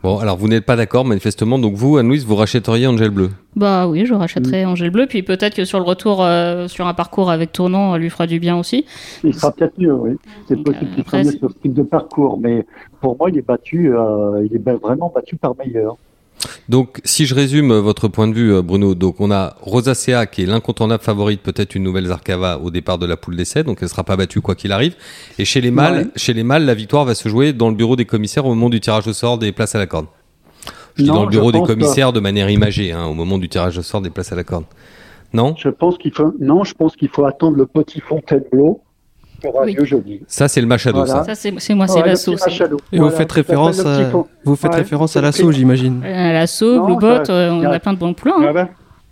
Bon, 0.04 0.18
alors 0.18 0.36
vous 0.36 0.48
n'êtes 0.48 0.66
pas 0.66 0.76
d'accord 0.76 1.06
manifestement, 1.06 1.58
donc 1.58 1.76
vous, 1.76 1.96
Anne-Louise, 1.96 2.26
vous 2.26 2.36
rachèteriez 2.36 2.86
Angel 2.86 3.08
Bleu? 3.08 3.30
Bah 3.56 3.88
oui, 3.88 4.04
je 4.04 4.12
Mm. 4.12 4.18
rachèterai 4.18 4.66
Angèle 4.66 4.90
Bleu. 4.90 5.06
Puis 5.06 5.22
peut-être 5.22 5.54
que 5.54 5.64
sur 5.64 5.78
le 5.78 5.86
retour 5.86 6.22
euh, 6.22 6.68
sur 6.68 6.86
un 6.86 6.92
parcours 6.92 7.30
avec 7.30 7.52
tournant, 7.52 7.94
elle 7.94 8.02
lui 8.02 8.10
fera 8.10 8.26
du 8.26 8.38
bien 8.38 8.58
aussi. 8.58 8.84
Il 9.24 9.32
sera 9.32 9.50
peut-être 9.50 9.78
mieux, 9.78 9.94
oui. 9.94 10.10
C'est 10.46 10.56
possible 10.62 10.84
euh, 10.90 10.94
qu'il 10.94 11.04
soit 11.04 11.18
après, 11.18 11.24
mieux 11.24 11.30
c'est- 11.30 11.38
sur 11.38 11.48
ce 11.50 11.54
type 11.56 11.72
de 11.72 11.82
parcours, 11.84 12.38
mais 12.38 12.66
pour 13.00 13.16
moi, 13.18 13.30
il 13.30 13.38
est 13.38 13.46
battu, 13.46 13.94
euh, 13.96 14.44
il 14.44 14.54
est 14.54 14.70
vraiment 14.76 15.10
battu 15.14 15.36
par 15.36 15.54
meilleur. 15.56 15.96
Donc, 16.68 17.00
si 17.04 17.26
je 17.26 17.34
résume 17.34 17.72
votre 17.74 18.08
point 18.08 18.28
de 18.28 18.34
vue, 18.34 18.52
euh, 18.54 18.62
Bruno, 18.62 18.94
donc 18.94 19.20
on 19.20 19.30
a 19.30 19.56
Rosacea 19.60 20.26
qui 20.30 20.42
est 20.42 20.46
l'incontournable 20.46 21.02
favorite, 21.02 21.40
peut-être 21.42 21.74
une 21.74 21.82
nouvelle 21.82 22.06
Zarkava 22.06 22.58
au 22.58 22.70
départ 22.70 22.98
de 22.98 23.06
la 23.06 23.16
poule 23.16 23.36
d'essai, 23.36 23.62
donc 23.64 23.78
elle 23.80 23.88
sera 23.88 24.04
pas 24.04 24.16
battue 24.16 24.40
quoi 24.40 24.54
qu'il 24.54 24.72
arrive. 24.72 24.94
Et 25.38 25.44
chez 25.44 25.60
les 25.60 25.70
mâles, 25.70 25.94
Ouais. 25.98 26.06
chez 26.16 26.32
les 26.34 26.42
mâles, 26.42 26.64
la 26.64 26.74
victoire 26.74 27.04
va 27.04 27.14
se 27.14 27.28
jouer 27.28 27.52
dans 27.52 27.68
le 27.70 27.74
bureau 27.76 27.96
des 27.96 28.04
commissaires 28.04 28.46
au 28.46 28.50
moment 28.50 28.68
du 28.68 28.80
tirage 28.80 29.06
au 29.06 29.12
sort 29.12 29.38
des 29.38 29.52
places 29.52 29.74
à 29.74 29.78
la 29.78 29.86
corde. 29.86 30.06
Je 30.96 31.02
dis 31.04 31.08
dans 31.08 31.24
le 31.24 31.30
bureau 31.30 31.50
des 31.50 31.62
commissaires 31.62 32.12
de 32.12 32.20
manière 32.20 32.50
imagée, 32.50 32.92
hein, 32.92 33.04
au 33.06 33.14
moment 33.14 33.38
du 33.38 33.48
tirage 33.48 33.78
au 33.78 33.82
sort 33.82 34.00
des 34.00 34.10
places 34.10 34.32
à 34.32 34.36
la 34.36 34.44
corde. 34.44 34.64
Non? 35.32 35.54
Je 35.58 35.68
pense 35.68 35.98
qu'il 35.98 36.12
faut, 36.12 36.32
non, 36.38 36.62
je 36.62 36.74
pense 36.74 36.94
qu'il 36.94 37.08
faut 37.08 37.24
attendre 37.24 37.56
le 37.56 37.66
petit 37.66 38.00
Fontainebleau 38.00 38.80
Oui. 39.64 40.22
Ça, 40.26 40.48
c'est 40.48 40.60
le 40.60 40.66
Machado, 40.66 40.98
Voilà. 41.04 41.24
ça. 41.24 41.34
Ça, 41.34 41.50
c'est 41.58 41.74
moi, 41.74 41.86
c'est 41.86 42.02
l'assaut. 42.02 42.34
Et 42.92 42.98
vous 42.98 43.10
faites 43.10 43.32
référence 43.32 43.84
à, 43.84 44.10
vous 44.44 44.56
faites 44.56 44.70
Ouais, 44.72 44.76
référence 44.78 45.16
à 45.16 45.20
l'assaut, 45.20 45.52
j'imagine. 45.52 46.02
Euh, 46.04 46.32
L'assaut, 46.32 46.84
Blue 46.84 46.96
Boat, 46.96 47.24
ça- 47.26 47.32
euh, 47.32 47.50
on 47.50 47.62
a- 47.64 47.74
a 47.74 47.78
plein 47.80 47.92
de 47.94 47.98
bons 47.98 48.14
plans. 48.14 48.34
Il 48.38 48.44
y 48.44 48.46
hein. 48.46 48.50
avait- 48.50 48.68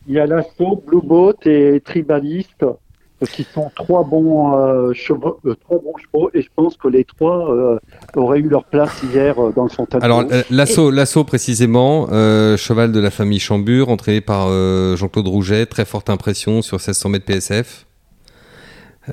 Il 0.08 0.14
y 0.14 0.18
a 0.18 0.26
l'assaut, 0.26 0.82
Blue 0.86 1.00
Boat 1.02 1.34
et 1.46 1.80
Tribaliste, 1.84 2.64
euh, 2.64 3.26
qui 3.32 3.44
sont 3.44 3.70
trois 3.76 4.02
bons, 4.02 4.52
euh, 4.56 4.92
chevaux, 4.94 5.38
euh, 5.46 5.54
trois 5.64 5.78
bons 5.78 5.94
chevaux, 5.96 6.28
et 6.34 6.42
je 6.42 6.48
pense 6.56 6.76
que 6.76 6.88
les 6.88 7.04
trois 7.04 7.52
euh, 7.54 7.78
auraient 8.16 8.40
eu 8.40 8.48
leur 8.48 8.64
place 8.64 9.00
hier 9.14 9.38
euh, 9.40 9.52
dans 9.54 9.62
le 9.62 9.68
Fontainebleau. 9.68 10.04
Alors, 10.04 10.24
euh, 10.32 10.42
l'assaut, 10.50 10.90
l'assaut 10.90 11.22
précisément, 11.22 12.08
euh, 12.10 12.56
cheval 12.56 12.90
de 12.90 12.98
la 12.98 13.10
famille 13.10 13.38
Chambure, 13.38 13.90
entraîné 13.90 14.20
par 14.20 14.46
euh, 14.48 14.96
Jean-Claude 14.96 15.28
Rouget, 15.28 15.66
très 15.66 15.84
forte 15.84 16.10
impression 16.10 16.62
sur 16.62 16.78
1600 16.80 17.08
mètres 17.10 17.24
PSF. 17.26 17.86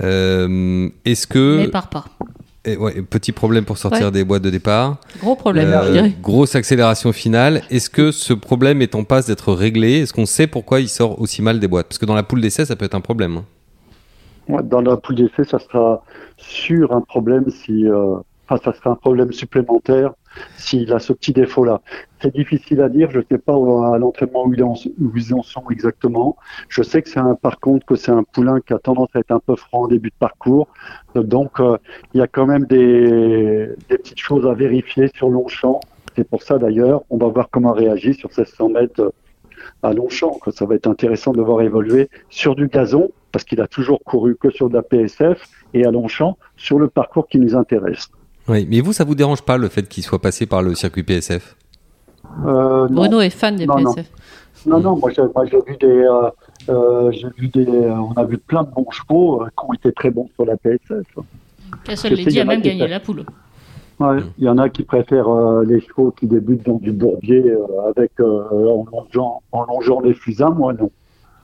Euh, 0.01 0.89
Est-ce 1.05 1.27
Mais 1.29 1.65
que 1.65 1.69
part 1.71 1.89
pas. 1.89 2.05
eh, 2.65 2.77
ouais, 2.77 3.01
petit 3.01 3.31
problème 3.31 3.65
pour 3.65 3.77
sortir 3.77 4.07
Ouais. 4.07 4.11
des 4.11 4.23
boîtes 4.23 4.43
de 4.43 4.49
départ, 4.49 4.97
Gros 5.19 5.35
problème, 5.35 5.69
Euh, 5.69 5.87
je 5.87 5.91
dirais. 5.91 6.13
grosse 6.21 6.55
accélération 6.55 7.11
finale. 7.11 7.63
Est-ce 7.69 7.89
que 7.89 8.11
ce 8.11 8.33
problème 8.33 8.81
est 8.81 8.95
en 8.95 9.03
passe 9.03 9.25
d'être 9.25 9.53
réglé? 9.53 9.99
Est-ce 10.01 10.13
qu'on 10.13 10.25
sait 10.25 10.47
pourquoi 10.47 10.79
il 10.79 10.89
sort 10.89 11.19
aussi 11.21 11.41
mal 11.41 11.59
des 11.59 11.67
boîtes? 11.67 11.87
Parce 11.87 11.97
que 11.97 12.05
dans 12.05 12.15
la 12.15 12.23
poule 12.23 12.41
d'essai, 12.41 12.65
ça 12.65 12.75
peut 12.75 12.85
être 12.85 12.95
un 12.95 13.01
problème. 13.01 13.37
hein. 13.37 13.45
Ouais, 14.47 14.63
Dans 14.63 14.81
la 14.81 14.97
poule 14.97 15.15
d'essai, 15.15 15.43
ça 15.49 15.59
sera 15.59 16.03
sûr 16.37 16.93
un 16.93 17.01
problème 17.01 17.45
si, 17.49 17.87
euh, 17.87 18.15
enfin, 18.47 18.61
ça 18.63 18.77
sera 18.77 18.91
un 18.91 18.95
problème 18.95 19.31
supplémentaire 19.31 20.11
s'il 20.57 20.91
a 20.93 20.99
ce 20.99 21.13
petit 21.13 21.33
défaut-là. 21.33 21.81
C'est 22.21 22.33
difficile 22.33 22.81
à 22.81 22.89
dire. 22.89 23.11
Je 23.11 23.19
ne 23.19 23.23
sais 23.29 23.37
pas 23.37 23.53
à 23.53 23.97
l'entraînement 23.97 24.45
où, 24.45 24.53
ils 24.53 25.33
en 25.33 25.43
sont 25.43 25.63
exactement. 25.69 26.37
Je 26.67 26.83
sais 26.83 27.01
que 27.01 27.09
c'est 27.09 27.19
un, 27.19 27.35
par 27.35 27.59
contre, 27.59 27.85
que 27.85 27.95
c'est 27.95 28.11
un 28.11 28.23
poulain 28.23 28.59
qui 28.59 28.73
a 28.73 28.79
tendance 28.79 29.09
à 29.13 29.19
être 29.19 29.31
un 29.31 29.39
peu 29.39 29.55
franc 29.55 29.83
en 29.83 29.87
début 29.87 30.09
de 30.09 30.15
parcours. 30.19 30.67
Donc, 31.15 31.59
euh, 31.59 31.77
il 32.13 32.19
y 32.19 32.21
a 32.21 32.27
quand 32.27 32.45
même 32.45 32.65
des, 32.65 33.69
petites 33.87 34.19
choses 34.19 34.45
à 34.45 34.53
vérifier 34.53 35.09
sur 35.15 35.29
Longchamp. 35.29 35.79
C'est 36.15 36.27
pour 36.27 36.43
ça 36.43 36.57
d'ailleurs, 36.57 37.03
on 37.09 37.17
va 37.17 37.27
voir 37.27 37.49
comment 37.49 37.71
réagir 37.71 38.13
sur 38.15 38.29
1600 38.29 38.69
mètres 38.69 39.01
euh, 39.01 39.11
à 39.83 39.93
Longchamp. 39.93 40.39
Ça 40.51 40.65
va 40.65 40.75
être 40.75 40.87
intéressant 40.87 41.31
de 41.31 41.41
voir 41.41 41.61
évoluer 41.61 42.09
sur 42.29 42.55
du 42.55 42.67
gazon, 42.67 43.11
parce 43.31 43.45
qu'il 43.45 43.61
a 43.61 43.67
toujours 43.67 44.03
couru 44.03 44.35
que 44.35 44.49
sur 44.49 44.69
de 44.69 44.73
la 44.73 44.83
PSF, 44.83 45.47
et 45.73 45.85
à 45.85 45.91
Longchamp, 45.91 46.37
sur 46.57 46.79
le 46.79 46.89
parcours 46.89 47.27
qui 47.27 47.39
nous 47.39 47.55
intéresse. 47.55 48.09
Oui, 48.49 48.67
mais 48.69 48.81
vous, 48.81 48.93
ça 48.93 49.03
vous 49.03 49.15
dérange 49.15 49.41
pas 49.43 49.57
le 49.57 49.69
fait 49.69 49.87
qu'il 49.87 50.03
soit 50.03 50.19
passé 50.21 50.45
par 50.45 50.61
le 50.61 50.75
circuit 50.75 51.03
PSF 51.03 51.55
Euh, 52.45 52.87
non, 52.89 53.01
Bruno 53.01 53.21
est 53.21 53.29
fan 53.29 53.55
des 53.55 53.65
Non. 53.65 53.75
PSF. 53.93 54.09
non, 54.65 54.79
non, 54.79 54.97
moi 54.97 55.11
j'ai 55.15 55.21
moi, 55.33 55.45
j'ai 55.45 55.57
vu 55.65 55.77
des, 55.79 55.87
euh, 55.87 56.29
euh, 56.69 57.11
j'ai 57.11 57.27
vu 57.37 57.47
des, 57.47 57.67
euh, 57.67 57.93
on 57.95 58.13
a 58.13 58.23
vu 58.25 58.37
plein 58.37 58.63
de 58.63 58.69
bons 58.69 58.89
chevaux 58.91 59.41
euh, 59.43 59.47
qui 59.47 59.65
ont 59.67 59.73
été 59.73 59.91
très 59.91 60.09
bons 60.09 60.29
sur 60.35 60.45
la 60.45 60.57
PSF. 60.57 61.05
Sais, 61.95 62.09
Lady 62.09 62.35
y 62.35 62.39
a 62.39 62.45
même 62.45 62.61
gagné 62.61 62.87
la 62.87 62.99
poule. 62.99 63.25
Ouais, 63.99 64.17
il 64.37 64.45
y 64.45 64.49
en 64.49 64.57
a 64.57 64.69
qui 64.69 64.83
préfèrent 64.83 65.27
euh, 65.29 65.63
les 65.65 65.81
chevaux 65.81 66.11
qui 66.11 66.25
débutent 66.25 66.65
dans 66.65 66.77
du 66.77 66.91
bourbier 66.91 67.43
euh, 67.51 67.89
avec 67.89 68.11
euh, 68.19 68.69
en 68.69 68.85
longeant, 68.91 69.41
en 69.51 69.63
longeant 69.65 69.99
les 70.01 70.13
fusains. 70.13 70.49
Moi 70.51 70.73
non. 70.73 70.89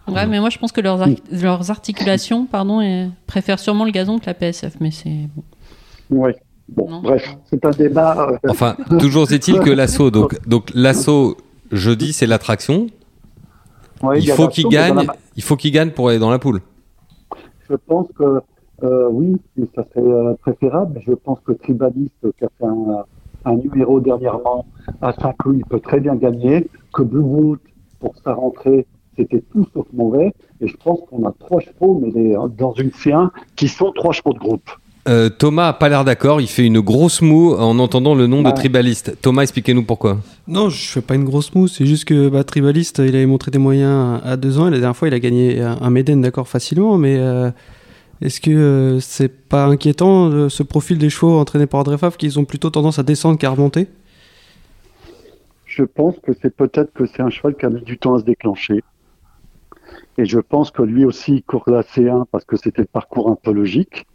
Ouais, 0.08 0.26
mais 0.28 0.40
moi 0.40 0.50
je 0.50 0.58
pense 0.58 0.72
que 0.72 0.82
leurs, 0.82 1.02
ar- 1.02 1.10
leurs 1.32 1.70
articulations, 1.72 2.46
pardon, 2.46 2.80
et- 2.82 3.10
préfèrent 3.28 3.60
sûrement 3.60 3.86
le 3.86 3.92
gazon 3.92 4.20
que 4.20 4.26
la 4.28 4.34
PSF, 4.36 4.76
mais 4.80 4.92
c'est 4.92 5.28
bon. 5.36 5.44
Ouais. 6.22 6.36
Bon, 6.70 6.90
Non. 6.90 7.02
bref, 7.02 7.36
c'est 7.46 7.64
un 7.66 7.70
débat. 7.72 8.30
euh, 8.44 8.50
Enfin, 8.50 8.76
toujours 9.00 9.32
est-il 9.32 9.60
que 9.60 9.70
l'assaut, 9.70 10.10
donc, 10.18 10.48
donc 10.48 10.72
l'assaut 10.74 11.38
jeudi, 11.72 12.12
c'est 12.14 12.26
l'attraction. 12.28 12.88
ouais, 14.02 14.20
Il 14.20 14.30
faut 14.32 14.48
qu'il 14.48 14.68
gagne, 14.70 14.96
la- 15.06 15.16
il 15.36 15.44
faut 15.44 15.56
qu'il 15.56 15.72
gagne 15.72 15.92
pour 15.92 16.10
aller 16.10 16.20
dans 16.20 16.32
la 16.32 16.40
poule. 16.40 16.62
Je 17.70 17.76
pense 17.76 18.08
que 18.18 18.42
euh, 18.84 19.08
oui, 19.12 19.36
ça 19.76 19.86
serait 19.94 20.06
euh, 20.06 20.34
préférable, 20.42 21.02
je 21.06 21.14
pense 21.14 21.40
que 21.46 21.52
Tribaliste, 21.54 22.14
qui 22.38 22.46
a 22.46 22.50
fait 22.60 22.66
un, 22.66 23.06
un 23.46 23.56
numéro 23.56 24.00
dernièrement 24.00 24.66
à 25.02 25.14
Saint-Cloud, 25.14 25.58
il 25.60 25.66
peut 25.66 25.80
très 25.80 26.00
bien 26.00 26.16
gagner, 26.16 26.68
que 26.94 27.02
Blue 27.04 27.22
Boot, 27.24 27.62
pour 28.00 28.14
sa 28.24 28.34
rentrée, 28.34 28.86
c'était 29.18 29.42
tout 29.52 29.66
sauf 29.74 29.86
mauvais, 29.94 30.34
et 30.62 30.68
je 30.68 30.76
pense 30.78 31.00
qu'on 31.10 31.26
a 31.28 31.32
trois 31.40 31.62
chevaux, 31.62 32.00
mais 32.02 32.12
les- 32.12 32.36
dans 32.58 32.74
une 32.74 32.90
C1, 32.92 33.30
qui 33.56 33.68
sont 33.68 33.92
trois 33.94 34.12
chevaux 34.12 34.34
de 34.34 34.40
groupe. 34.40 34.70
Euh, 35.08 35.30
Thomas 35.30 35.68
a 35.68 35.74
pas 35.74 35.88
l'air 35.88 36.04
d'accord, 36.04 36.42
il 36.42 36.48
fait 36.48 36.66
une 36.66 36.80
grosse 36.80 37.22
moue 37.22 37.54
en 37.54 37.78
entendant 37.78 38.16
le 38.16 38.26
nom 38.26 38.42
de 38.42 38.50
tribaliste. 38.50 39.18
Thomas, 39.22 39.44
expliquez-nous 39.44 39.84
pourquoi. 39.84 40.18
Non, 40.48 40.70
je 40.70 40.90
fais 40.90 41.02
pas 41.02 41.14
une 41.14 41.26
grosse 41.26 41.54
mousse, 41.54 41.76
c'est 41.78 41.86
juste 41.86 42.06
que 42.06 42.30
bah, 42.30 42.44
Tribaliste, 42.44 43.00
il 43.00 43.16
avait 43.16 43.26
montré 43.26 43.52
des 43.52 43.60
moyens 43.60 44.20
à 44.24 44.36
deux 44.36 44.60
ans, 44.60 44.68
et 44.68 44.72
la 44.72 44.80
dernière 44.80 44.98
fois, 44.98 45.08
il 45.08 45.14
a 45.14 45.20
gagné 45.20 45.62
un, 45.62 45.90
Méden, 45.92 46.22
d'accord, 46.22 46.48
facilement, 46.48 46.98
mais 46.98 47.18
euh, 47.18 47.52
est-ce 48.22 48.40
que 48.40 48.52
euh, 48.52 49.00
c'est 49.00 49.28
pas 49.28 49.66
inquiétant, 49.66 50.30
euh, 50.30 50.50
ce 50.50 50.64
profil 50.64 50.98
des 50.98 51.10
chevaux 51.10 51.38
entraînés 51.38 51.68
par 51.68 51.84
Drefaf, 51.84 52.16
qu'ils 52.18 52.40
ont 52.40 52.46
plutôt 52.46 52.70
tendance 52.70 52.98
à 52.98 53.04
descendre 53.04 53.38
qu'à 53.38 53.50
remonter? 53.50 53.88
Je 55.66 55.84
pense 55.84 56.16
que 56.20 56.32
c'est 56.42 56.56
peut-être 56.56 56.94
que 56.94 57.06
c'est 57.06 57.22
un 57.22 57.30
cheval 57.30 57.56
qui 57.56 57.66
a 57.66 57.70
mis 57.70 57.82
du 57.82 57.98
temps 57.98 58.16
à 58.16 58.20
se 58.20 58.24
déclencher. 58.24 58.84
Et 60.18 60.26
je 60.26 60.40
pense 60.40 60.72
que 60.72 60.82
lui 60.82 61.04
aussi, 61.04 61.36
il 61.36 61.44
court 61.44 61.66
la 61.68 61.82
C1 61.82 62.24
parce 62.32 62.46
que 62.46 62.56
c'était 62.56 62.84
le 62.84 62.88
parcours 62.88 63.30
un 63.30 63.36
peu 63.36 63.52
logique. 63.52 64.06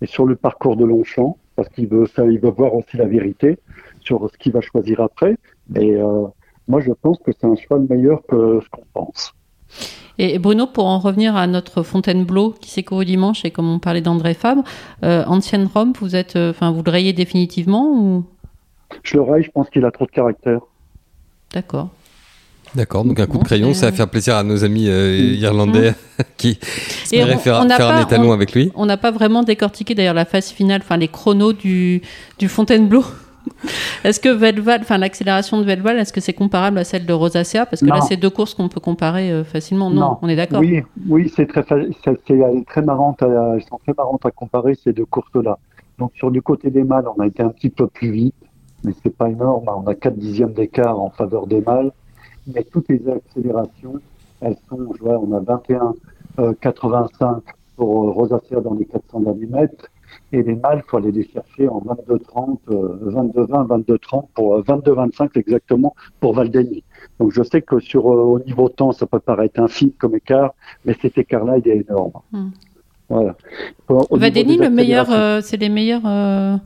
Et 0.00 0.06
sur 0.06 0.26
le 0.26 0.36
parcours 0.36 0.76
de 0.76 0.84
Longchamp, 0.84 1.36
parce 1.56 1.68
qu'il 1.68 1.88
veut, 1.88 2.06
ça, 2.06 2.24
il 2.24 2.40
veut 2.40 2.50
voir 2.50 2.74
aussi 2.74 2.96
la 2.96 3.06
vérité 3.06 3.58
sur 4.00 4.28
ce 4.30 4.36
qu'il 4.38 4.52
va 4.52 4.60
choisir 4.60 5.00
après. 5.00 5.36
Et 5.76 5.94
euh, 5.96 6.26
moi, 6.68 6.80
je 6.80 6.92
pense 6.92 7.18
que 7.18 7.32
c'est 7.32 7.46
un 7.46 7.56
cheval 7.56 7.86
meilleur 7.88 8.22
que 8.26 8.60
ce 8.62 8.68
qu'on 8.70 8.84
pense. 8.92 9.34
Et 10.18 10.38
Bruno, 10.38 10.66
pour 10.66 10.86
en 10.86 10.98
revenir 10.98 11.36
à 11.36 11.46
notre 11.46 11.82
Fontainebleau 11.82 12.50
qui 12.50 12.70
s'est 12.70 12.82
couru 12.82 13.04
dimanche 13.04 13.44
et 13.44 13.50
comme 13.50 13.68
on 13.68 13.78
parlait 13.78 14.02
d'André 14.02 14.34
Fabre, 14.34 14.62
euh, 15.04 15.24
ancienne 15.26 15.68
Rome, 15.72 15.92
vous 15.98 16.14
êtes, 16.14 16.36
euh, 16.36 16.50
enfin, 16.50 16.70
vous 16.70 16.82
le 16.82 16.90
rayez 16.90 17.12
définitivement 17.12 17.90
ou? 17.90 18.24
Je 19.02 19.16
le 19.16 19.22
raille, 19.22 19.42
je 19.42 19.50
pense 19.50 19.70
qu'il 19.70 19.84
a 19.86 19.90
trop 19.90 20.04
de 20.04 20.10
caractère. 20.10 20.60
D'accord. 21.52 21.88
D'accord, 22.74 23.04
donc 23.04 23.20
un 23.20 23.26
coup 23.26 23.34
Bon, 23.34 23.38
de 23.40 23.44
crayon, 23.44 23.74
ça 23.74 23.86
va 23.86 23.92
faire 23.92 24.08
plaisir 24.08 24.34
à 24.36 24.42
nos 24.42 24.64
amis 24.64 24.88
euh, 24.88 25.34
irlandais 25.38 25.92
qui 26.38 26.50
Et 26.50 27.16
espéraient 27.18 27.34
on- 27.34 27.38
faire, 27.38 27.56
on 27.60 27.70
un 27.70 27.76
pas- 27.76 28.02
étalon 28.02 28.30
on- 28.30 28.32
avec 28.32 28.52
lui. 28.54 28.72
On 28.74 28.86
n'a 28.86 28.96
pas 28.96 29.10
vraiment 29.10 29.42
décortiqué 29.42 29.94
d'ailleurs 29.94 30.14
la 30.14 30.24
phase 30.24 30.48
finale, 30.48 30.80
enfin 30.82 30.96
les 30.96 31.08
chronos 31.08 31.52
du, 31.52 32.00
du 32.38 32.48
Fontainebleau. 32.48 33.04
Est-ce 34.04 34.20
que 34.20 34.28
Velval, 34.28 34.80
enfin 34.82 34.98
l'accélération 34.98 35.58
de 35.58 35.64
Velval, 35.64 35.98
est-ce 35.98 36.12
que 36.12 36.20
c'est 36.20 36.32
comparable 36.32 36.78
à 36.78 36.84
celle 36.84 37.04
de 37.06 37.12
Rosacea 37.12 37.66
Parce 37.68 37.80
que 37.80 37.86
là, 37.86 38.00
c'est 38.00 38.16
deux 38.16 38.30
courses 38.30 38.54
qu'on 38.54 38.68
peut 38.68 38.78
comparer 38.80 39.32
euh, 39.32 39.42
facilement. 39.42 39.90
Non, 39.90 40.16
on 40.22 40.28
est 40.28 40.36
d'accord. 40.36 40.60
Oui, 40.60 40.80
oui, 41.08 41.32
c'est 41.34 41.46
très, 41.46 41.64
c'est, 42.04 42.64
très 42.66 42.82
marrante, 42.82 43.20
à- 43.24 43.54
elles 43.56 43.64
sont 43.68 43.78
très 43.82 43.94
marrantes 43.98 44.24
à 44.24 44.30
comparer 44.30 44.76
ces 44.82 44.92
deux 44.92 45.06
courses-là. 45.06 45.58
Donc 45.98 46.12
sur 46.14 46.30
du 46.30 46.40
côté 46.40 46.70
des 46.70 46.84
mâles, 46.84 47.04
on 47.16 47.20
a 47.20 47.26
été 47.26 47.42
un 47.42 47.48
petit 47.48 47.68
peu 47.68 47.88
plus 47.88 48.12
vite, 48.12 48.34
mais 48.84 48.92
c'est 49.02 49.14
pas 49.14 49.28
énorme. 49.28 49.68
hein. 49.68 49.82
On 49.84 49.88
a 49.88 49.94
4 49.96 50.16
dixièmes 50.16 50.52
d'écart 50.52 51.00
en 51.00 51.10
faveur 51.10 51.48
des 51.48 51.60
mâles, 51.60 51.90
mais 52.46 52.64
toutes 52.64 52.88
les 52.88 53.02
accélérations, 53.08 54.00
elles 54.40 54.56
sont, 54.68 54.92
je 54.94 55.02
vois, 55.02 55.18
on 55.18 55.32
a 55.32 55.40
21, 55.40 55.94
euh, 56.38 56.52
85 56.60 57.42
pour 57.76 58.08
euh, 58.08 58.10
Rosacea 58.10 58.60
dans 58.62 58.74
les 58.74 58.86
400 58.86 59.20
derniers 59.20 59.46
mètres, 59.46 59.88
et 60.32 60.42
les 60.42 60.54
mâles, 60.54 60.82
faut 60.86 60.96
aller 60.96 61.12
les 61.12 61.26
chercher 61.28 61.68
en 61.68 61.80
22-30, 61.80 62.58
euh, 62.70 63.10
22-20, 63.10 63.84
22-30 63.84 64.26
pour 64.34 64.56
euh, 64.56 64.62
22-25 64.62 65.30
exactement 65.38 65.94
pour 66.20 66.34
Valdeni. 66.34 66.82
Donc 67.18 67.32
je 67.32 67.42
sais 67.42 67.62
que 67.62 67.80
sur 67.80 68.10
euh, 68.10 68.22
au 68.22 68.38
niveau 68.40 68.68
temps, 68.68 68.92
ça 68.92 69.06
peut 69.06 69.20
paraître 69.20 69.60
infime 69.60 69.90
comme 69.92 70.14
écart, 70.16 70.54
mais 70.84 70.94
cet 71.00 71.18
écart-là, 71.18 71.58
il 71.58 71.68
est 71.68 71.84
énorme. 71.88 72.12
Hmm. 72.32 72.50
Voilà. 73.08 73.36
Des 74.30 74.44
le 74.44 74.70
meilleur, 74.70 75.10
euh, 75.10 75.40
c'est 75.42 75.58
les 75.58 75.68
meilleurs 75.68 76.06
euh, 76.06 76.56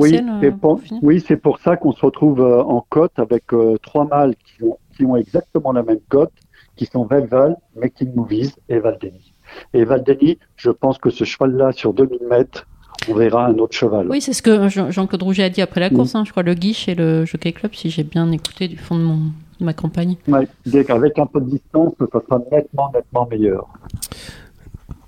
oui, 0.00 0.10
c'est 0.40 0.46
euh, 0.48 0.50
pour, 0.52 0.80
oui, 1.02 1.24
c'est 1.26 1.36
pour 1.36 1.58
ça 1.58 1.76
qu'on 1.76 1.92
se 1.92 2.04
retrouve 2.04 2.40
euh, 2.40 2.62
en 2.62 2.84
cote 2.88 3.18
avec 3.18 3.52
euh, 3.52 3.76
trois 3.82 4.06
mâles 4.06 4.34
qui 4.36 4.62
ont, 4.64 4.78
qui 4.96 5.04
ont 5.04 5.16
exactement 5.16 5.72
la 5.72 5.82
même 5.82 6.00
cote, 6.08 6.32
qui 6.76 6.86
sont 6.86 7.04
Velval, 7.04 7.56
Making 7.80 8.14
Movies 8.14 8.54
et 8.68 8.78
Valdeni. 8.78 9.32
Et 9.72 9.84
Valdeni, 9.84 10.38
je 10.56 10.70
pense 10.70 10.98
que 10.98 11.10
ce 11.10 11.24
cheval-là, 11.24 11.72
sur 11.72 11.92
2000 11.92 12.18
mètres, 12.28 12.66
on 13.08 13.14
verra 13.14 13.46
un 13.46 13.54
autre 13.58 13.76
cheval. 13.76 14.08
Oui, 14.08 14.20
c'est 14.20 14.32
ce 14.32 14.42
que 14.42 14.68
Jean- 14.68 14.90
Jean-Claude 14.90 15.22
Rouget 15.22 15.44
a 15.44 15.50
dit 15.50 15.62
après 15.62 15.80
la 15.80 15.90
course. 15.90 16.14
hein, 16.14 16.24
je 16.24 16.30
crois 16.30 16.42
le 16.42 16.54
Guiche 16.54 16.88
et 16.88 16.94
le 16.94 17.24
Jockey 17.24 17.52
Club, 17.52 17.74
si 17.74 17.90
j'ai 17.90 18.02
bien 18.02 18.30
écouté 18.32 18.66
du 18.68 18.76
fond 18.76 18.96
de, 18.96 19.02
mon, 19.02 19.16
de 19.60 19.64
ma 19.64 19.74
campagne. 19.74 20.16
Ouais, 20.26 20.48
qu'avec 20.84 21.18
un 21.18 21.26
peu 21.26 21.40
de 21.40 21.50
distance, 21.50 21.92
ça 21.98 22.06
sera 22.20 22.40
nettement, 22.50 22.90
nettement 22.94 23.26
meilleur. 23.30 23.68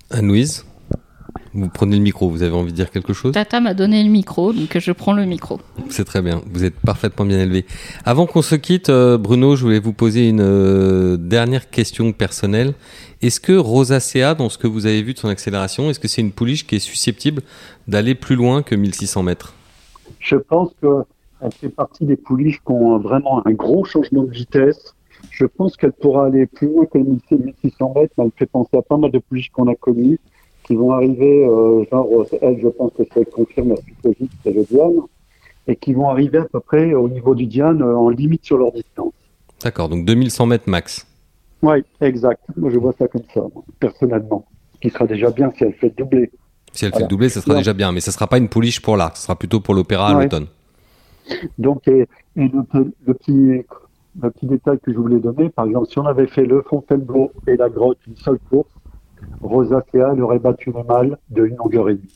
Anne-Louise, 0.09 0.65
vous 1.57 1.69
prenez 1.69 1.95
le 1.95 2.03
micro, 2.03 2.29
vous 2.29 2.43
avez 2.43 2.53
envie 2.53 2.71
de 2.71 2.75
dire 2.75 2.91
quelque 2.91 3.13
chose 3.13 3.33
Tata 3.33 3.59
m'a 3.59 3.73
donné 3.73 4.03
le 4.03 4.09
micro, 4.09 4.53
donc 4.53 4.77
je 4.77 4.91
prends 4.91 5.13
le 5.13 5.25
micro. 5.25 5.59
C'est 5.89 6.05
très 6.05 6.21
bien, 6.21 6.41
vous 6.51 6.63
êtes 6.63 6.75
parfaitement 6.75 7.25
bien 7.25 7.39
élevé. 7.39 7.65
Avant 8.05 8.27
qu'on 8.27 8.43
se 8.43 8.55
quitte, 8.55 8.89
euh, 8.89 9.17
Bruno, 9.17 9.55
je 9.55 9.63
voulais 9.63 9.79
vous 9.79 9.93
poser 9.93 10.29
une 10.29 10.41
euh, 10.41 11.17
dernière 11.17 11.69
question 11.69 12.11
personnelle. 12.13 12.73
Est-ce 13.23 13.39
que 13.39 13.53
Rosacea, 13.53 14.35
dans 14.37 14.49
ce 14.49 14.59
que 14.59 14.67
vous 14.67 14.85
avez 14.85 15.01
vu 15.01 15.13
de 15.13 15.19
son 15.19 15.29
accélération, 15.29 15.89
est-ce 15.89 15.99
que 15.99 16.07
c'est 16.07 16.21
une 16.21 16.31
pouliche 16.31 16.67
qui 16.67 16.75
est 16.75 16.79
susceptible 16.79 17.41
d'aller 17.87 18.13
plus 18.13 18.35
loin 18.35 18.61
que 18.61 18.75
1600 18.75 19.23
mètres? 19.23 19.53
Je 20.19 20.35
pense 20.35 20.69
qu'elle 20.79 21.51
fait 21.51 21.69
partie 21.69 22.05
des 22.05 22.17
pouliches 22.17 22.59
qui 22.59 22.71
ont 22.71 22.99
vraiment 22.99 23.45
un 23.47 23.51
gros 23.53 23.83
changement 23.83 24.23
de 24.23 24.31
vitesse. 24.31 24.93
Je 25.31 25.45
pense 25.45 25.75
qu'elle 25.75 25.93
pourra 25.93 26.27
aller 26.27 26.45
plus 26.45 26.67
loin 26.67 26.85
que 26.85 26.99
les 26.99 27.03
1600 27.03 27.93
mètres, 27.95 28.13
mais 28.17 28.25
elle 28.25 28.31
fait 28.35 28.45
penser 28.45 28.77
à 28.77 28.83
pas 28.83 28.97
mal 28.97 29.09
de 29.09 29.19
pouliches 29.19 29.49
qu'on 29.49 29.67
a 29.67 29.75
connues, 29.75 30.19
qui 30.67 30.75
vont 30.75 30.91
arriver, 30.91 31.45
euh, 31.47 31.83
genre, 31.89 32.07
elle, 32.41 32.59
je 32.61 32.67
pense 32.67 32.91
que 32.93 33.03
ça 33.13 33.23
confirme 33.33 33.69
la 33.69 33.75
logique, 34.03 34.31
c'est 34.43 34.51
le 34.51 34.63
Diane, 34.65 34.99
et 35.67 35.75
qui 35.77 35.93
vont 35.93 36.09
arriver 36.09 36.39
à 36.39 36.45
peu 36.45 36.59
près 36.59 36.93
au 36.93 37.07
niveau 37.07 37.33
du 37.35 37.45
Diane, 37.45 37.81
euh, 37.81 37.95
en 37.95 38.09
limite 38.09 38.43
sur 38.45 38.57
leur 38.57 38.71
distance. 38.73 39.13
D'accord, 39.63 39.87
donc 39.89 40.05
2100 40.05 40.45
mètres 40.45 40.69
max. 40.69 41.07
Oui, 41.63 41.83
exact. 42.01 42.41
Moi, 42.57 42.69
je 42.69 42.77
vois 42.79 42.93
ça 42.99 43.07
comme 43.07 43.23
ça, 43.33 43.41
personnellement. 43.79 44.45
Ce 44.75 44.79
qui 44.81 44.89
sera 44.89 45.07
déjà 45.07 45.31
bien 45.31 45.51
si 45.57 45.63
elle 45.63 45.73
fait 45.73 45.91
doubler. 45.97 46.29
Si 46.73 46.85
elle 46.85 46.91
fait 46.91 46.97
Voilà. 46.97 47.07
doublé, 47.07 47.29
ça 47.29 47.41
sera 47.41 47.53
Ouais. 47.53 47.59
déjà 47.61 47.73
bien, 47.73 47.91
mais 47.91 48.01
ça 48.01 48.11
sera 48.11 48.27
pas 48.27 48.37
une 48.37 48.49
pouliche 48.49 48.81
pour 48.81 48.97
l'arc, 48.97 49.15
ce 49.17 49.23
sera 49.23 49.35
plutôt 49.35 49.59
pour 49.61 49.73
l'opéra 49.73 50.09
à 50.09 50.15
Ouais. 50.15 50.23
l'automne. 50.23 50.47
Donc, 51.57 51.87
et, 51.87 52.01
et 52.35 52.47
le, 52.47 52.63
pe- 52.63 52.91
le 53.05 53.13
petit, 53.13 53.65
le 54.21 54.31
petit 54.31 54.45
détail 54.45 54.79
que 54.79 54.91
je 54.93 54.97
voulais 54.97 55.19
donner, 55.19 55.49
par 55.49 55.65
exemple, 55.65 55.87
si 55.89 55.97
on 55.97 56.05
avait 56.05 56.27
fait 56.27 56.45
le 56.45 56.61
Fontainebleau 56.61 57.31
et 57.47 57.55
la 57.57 57.69
grotte 57.69 57.97
une 58.07 58.15
seule 58.17 58.39
course, 58.49 58.69
Rosacea, 59.41 60.11
elle 60.13 60.21
aurait 60.21 60.39
battu 60.39 60.71
le 60.75 60.83
mâle 60.83 61.17
de 61.29 61.45
une 61.45 61.55
longueur 61.55 61.89
et 61.89 61.95
demie. 61.95 62.09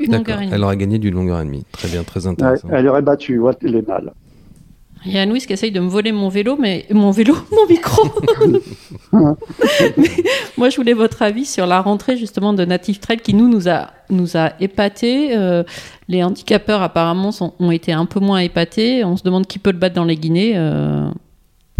Une 0.00 0.06
D'accord, 0.10 0.18
longueur 0.18 0.38
et 0.38 0.44
demie. 0.46 0.54
elle 0.54 0.64
aurait 0.64 0.76
gagné 0.76 0.98
d'une 0.98 1.14
longueur 1.14 1.40
et 1.40 1.44
demie. 1.44 1.64
Très 1.72 1.88
bien, 1.88 2.02
très 2.02 2.26
intéressant. 2.26 2.68
elle 2.72 2.88
aurait 2.88 3.02
battu 3.02 3.38
ouais, 3.38 3.52
les 3.62 3.82
mâles. 3.82 4.12
Il 5.06 5.12
y 5.12 5.18
a 5.18 5.22
Anne-Louise 5.22 5.44
qui 5.44 5.52
essaye 5.52 5.70
de 5.70 5.80
me 5.80 5.86
voler 5.88 6.12
mon 6.12 6.30
vélo, 6.30 6.56
mais 6.58 6.86
mon 6.90 7.10
vélo, 7.10 7.34
mon 7.52 7.66
micro. 7.68 8.08
Mais 9.98 10.08
moi, 10.56 10.70
je 10.70 10.76
voulais 10.76 10.94
votre 10.94 11.22
avis 11.22 11.44
sur 11.44 11.66
la 11.66 11.80
rentrée 11.82 12.16
justement 12.16 12.52
de 12.54 12.64
Native 12.64 12.98
Trail 13.00 13.18
qui 13.18 13.34
nous 13.34 13.48
nous 13.48 13.68
a 13.68 13.88
nous 14.10 14.36
a 14.36 14.52
épatés. 14.60 15.36
Euh, 15.36 15.62
les 16.08 16.22
handicapeurs 16.22 16.82
apparemment 16.82 17.32
sont- 17.32 17.52
ont 17.60 17.70
été 17.70 17.92
un 17.92 18.06
peu 18.06 18.18
moins 18.20 18.38
épatés. 18.38 19.04
On 19.04 19.16
se 19.16 19.22
demande 19.22 19.46
qui 19.46 19.58
peut 19.58 19.72
le 19.72 19.78
battre 19.78 19.94
dans 19.94 20.04
les 20.04 20.16
Guinées. 20.16 20.52
Euh, 20.56 21.08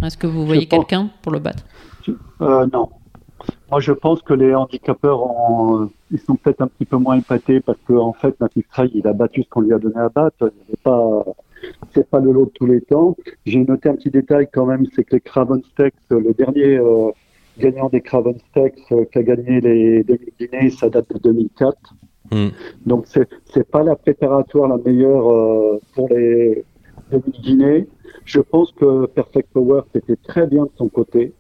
Est-ce 0.03 0.17
que 0.19 0.27
vous 0.27 0.45
voyez 0.47 0.67
quelqu'un 0.67 1.09
pour 1.23 1.33
le 1.33 1.39
battre? 1.39 1.65
Euh, 2.43 2.67
non. 2.73 2.89
Moi, 3.75 3.81
je 3.81 3.91
pense 3.91 4.23
que 4.23 4.35
les 4.35 4.55
handicapeurs, 4.55 5.21
ont- 5.21 5.91
ils 6.13 6.21
sont 6.21 6.37
peut-être 6.37 6.61
un 6.61 6.69
petit 6.69 6.85
peu 6.85 6.97
moins 6.97 7.19
épatés 7.19 7.59
parce 7.59 7.81
qu'en 7.89 8.07
en 8.11 8.13
fait, 8.13 8.39
Native 8.41 8.63
Trail, 8.71 8.89
il 8.95 9.05
a 9.09 9.13
battu 9.13 9.43
ce 9.43 9.49
qu'on 9.49 9.63
lui 9.63 9.73
a 9.73 9.81
donné 9.81 9.97
à 9.97 10.09
battre. 10.09 10.37
Il 10.43 10.71
n'est 10.71 10.83
pas, 10.85 11.25
c'est 11.93 12.09
pas 12.09 12.21
le 12.21 12.31
lot 12.31 12.45
de 12.45 12.51
tous 12.51 12.67
les 12.67 12.83
temps. 12.83 13.17
J'ai 13.45 13.65
noté 13.65 13.89
un 13.89 13.97
petit 13.97 14.11
détail 14.11 14.47
quand 14.53 14.65
même, 14.65 14.87
c'est 14.95 15.03
que 15.03 15.17
les 15.17 15.21
Craven 15.21 15.61
Stakes, 15.73 15.97
le 16.11 16.33
dernier 16.35 16.77
euh, 16.77 17.11
gagnant 17.59 17.89
des 17.89 18.01
Craven 18.01 18.39
Stakes 18.51 18.79
euh, 18.93 19.07
qui 19.07 19.19
a 19.19 19.25
gagné 19.25 19.61
les 19.61 20.05
2000 20.05 20.29
Guinées, 20.39 20.71
ça 20.71 20.89
date 20.89 21.13
de 21.13 21.19
2004. 21.19 21.77
Hmm. 22.31 22.51
Donc 22.87 23.07
c'est 23.09 23.29
c'est 23.47 23.69
pas 23.69 23.83
la 23.83 23.97
préparatoire 23.97 24.69
la 24.69 24.79
meilleure 24.79 25.29
euh, 25.33 25.81
pour 25.97 26.09
les 26.11 26.65
2000 27.11 27.41
Guinées. 27.43 27.89
Je 28.25 28.39
pense 28.39 28.71
que 28.71 29.07
Perfect 29.07 29.49
Power 29.53 29.81
c'était 29.93 30.15
très 30.15 30.47
bien 30.47 30.63
de 30.63 30.71
son 30.77 30.89
côté. 30.89 31.33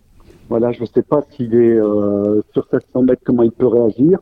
Voilà, 0.56 0.70
je 0.70 0.82
ne 0.82 0.86
sais 0.86 1.02
pas 1.02 1.20
s'il 1.32 1.52
est 1.52 1.76
euh, 1.76 2.40
sur 2.52 2.64
700 2.70 3.02
mètres 3.02 3.22
comment 3.24 3.42
il 3.42 3.50
peut 3.50 3.66
réagir, 3.66 4.20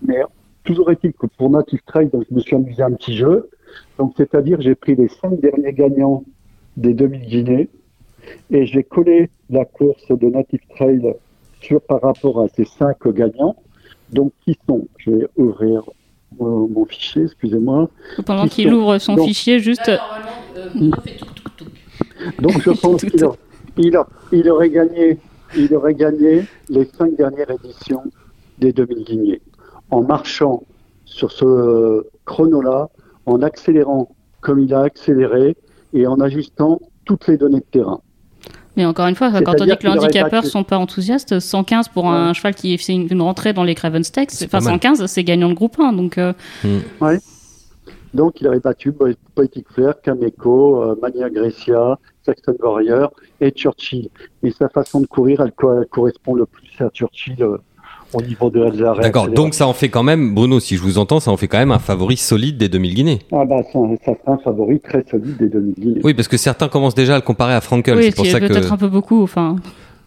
mais 0.00 0.22
toujours 0.64 0.90
est-il 0.90 1.12
que 1.12 1.26
pour 1.36 1.50
Native 1.50 1.80
Trail, 1.84 2.08
donc, 2.10 2.24
je 2.30 2.34
me 2.34 2.40
suis 2.40 2.56
amusé 2.56 2.82
à 2.82 2.86
un 2.86 2.92
petit 2.92 3.14
jeu. 3.14 3.50
Donc 3.98 4.14
c'est-à-dire 4.16 4.62
j'ai 4.62 4.74
pris 4.74 4.94
les 4.94 5.08
cinq 5.08 5.38
derniers 5.42 5.74
gagnants 5.74 6.24
des 6.78 6.94
2000 6.94 7.20
Guinées 7.26 7.68
et 8.50 8.64
j'ai 8.64 8.82
collé 8.82 9.28
la 9.50 9.66
course 9.66 10.08
de 10.08 10.26
Native 10.26 10.60
Trail 10.74 11.02
sur 11.60 11.82
par 11.82 12.00
rapport 12.00 12.40
à 12.40 12.48
ces 12.48 12.64
cinq 12.64 13.06
gagnants. 13.08 13.54
Donc 14.10 14.32
qui 14.42 14.56
sont, 14.66 14.88
je 14.96 15.10
vais 15.10 15.26
ouvrir 15.36 15.82
euh, 16.40 16.44
mon 16.66 16.86
fichier, 16.86 17.24
excusez-moi. 17.24 17.90
Pendant 18.24 18.44
Qui 18.44 18.62
qu'il 18.62 18.70
sont- 18.70 18.76
ouvre 18.76 18.96
son 18.96 19.16
donc- 19.16 19.26
fichier, 19.28 19.58
juste. 19.58 19.90
Donc 22.40 22.58
je 22.62 22.70
pense 22.80 23.02
Tout 23.02 23.06
qu'il 23.10 23.22
a- 23.24 23.32
il, 23.76 23.94
a- 23.96 24.06
il 24.32 24.48
aurait 24.48 24.70
gagné, 24.70 25.18
il 25.56 25.74
aurait 25.74 25.94
gagné 25.94 26.44
les 26.68 26.84
cinq 26.84 27.16
dernières 27.16 27.50
éditions 27.50 28.02
des 28.58 28.72
2000 28.72 29.04
Guinées 29.04 29.42
en 29.90 30.02
marchant 30.02 30.62
sur 31.04 31.30
ce 31.30 31.44
euh, 31.44 32.10
chrono-là, 32.24 32.88
en 33.26 33.42
accélérant 33.42 34.08
comme 34.40 34.58
il 34.58 34.74
a 34.74 34.82
accéléré 34.82 35.56
et 35.92 36.06
en 36.06 36.20
ajustant 36.20 36.80
toutes 37.04 37.26
les 37.28 37.36
données 37.36 37.60
de 37.60 37.66
terrain. 37.70 38.00
Mais 38.76 38.84
encore 38.84 39.06
une 39.06 39.14
fois, 39.14 39.30
quand 39.30 39.60
on 39.60 39.64
dit 39.64 39.76
que 39.76 39.86
les 39.86 39.92
handicapeurs 39.92 40.44
sont 40.44 40.64
pas 40.64 40.78
enthousiastes, 40.78 41.38
115 41.38 41.88
pour 41.88 42.10
un 42.10 42.32
cheval 42.32 42.54
qui 42.56 42.76
fait 42.76 42.92
une, 42.92 43.06
une 43.08 43.22
rentrée 43.22 43.52
dans 43.52 43.62
les 43.62 43.76
Craven 43.76 44.02
Stakes, 44.02 44.32
C'est 44.32 44.46
enfin 44.46 44.58
pas 44.58 44.64
mal. 44.64 44.74
115, 44.74 45.06
c'est 45.06 45.22
gagnant 45.22 45.48
de 45.48 45.54
groupe 45.54 45.78
1. 45.78 45.92
Donc, 45.92 46.18
euh, 46.18 46.32
Donc 48.14 48.40
il 48.40 48.48
aurait 48.48 48.58
battu 48.58 48.92
Poetic 49.34 49.68
Flair, 49.70 50.00
Kameko, 50.02 50.82
euh, 50.82 50.96
Mania 51.00 51.30
Grecia, 51.30 51.98
Saxon 52.24 52.54
Warrior 52.62 53.12
et 53.40 53.50
Churchill. 53.50 54.08
Et 54.42 54.50
sa 54.50 54.68
façon 54.68 55.00
de 55.00 55.06
courir, 55.06 55.40
elle, 55.40 55.52
co- 55.52 55.78
elle 55.78 55.86
correspond 55.86 56.34
le 56.34 56.46
plus 56.46 56.68
à 56.80 56.88
Churchill 56.90 57.36
euh, 57.42 57.58
au 58.12 58.22
niveau 58.22 58.48
de 58.50 58.60
la 58.62 58.94
D'accord, 58.94 59.28
donc 59.28 59.54
ça 59.54 59.66
en 59.66 59.72
fait 59.72 59.88
quand 59.88 60.04
même, 60.04 60.34
Bruno, 60.34 60.60
si 60.60 60.76
je 60.76 60.82
vous 60.82 60.98
entends, 60.98 61.18
ça 61.20 61.30
en 61.32 61.36
fait 61.36 61.48
quand 61.48 61.58
même 61.58 61.72
un 61.72 61.78
favori 61.80 62.16
solide 62.16 62.56
des 62.58 62.68
2000 62.68 62.94
Guinées. 62.94 63.18
Ah 63.32 63.44
bah 63.44 63.56
ça, 63.72 63.78
ça 64.04 64.12
sera 64.20 64.32
un 64.34 64.38
favori 64.38 64.78
très 64.80 65.04
solide 65.10 65.36
des 65.36 65.48
2000 65.48 65.74
Guinées. 65.74 66.00
Oui, 66.04 66.14
parce 66.14 66.28
que 66.28 66.36
certains 66.36 66.68
commencent 66.68 66.94
déjà 66.94 67.14
à 67.14 67.18
le 67.18 67.22
comparer 67.22 67.54
à 67.54 67.60
Frankel, 67.60 67.96
oui, 67.96 68.04
c'est 68.04 68.14
pour 68.14 68.24
c'est 68.24 68.32
ça 68.32 68.40
que... 68.40 68.46
peut-être 68.46 68.72
un 68.72 68.76
peu 68.76 68.88
beaucoup. 68.88 69.22
Enfin, 69.22 69.56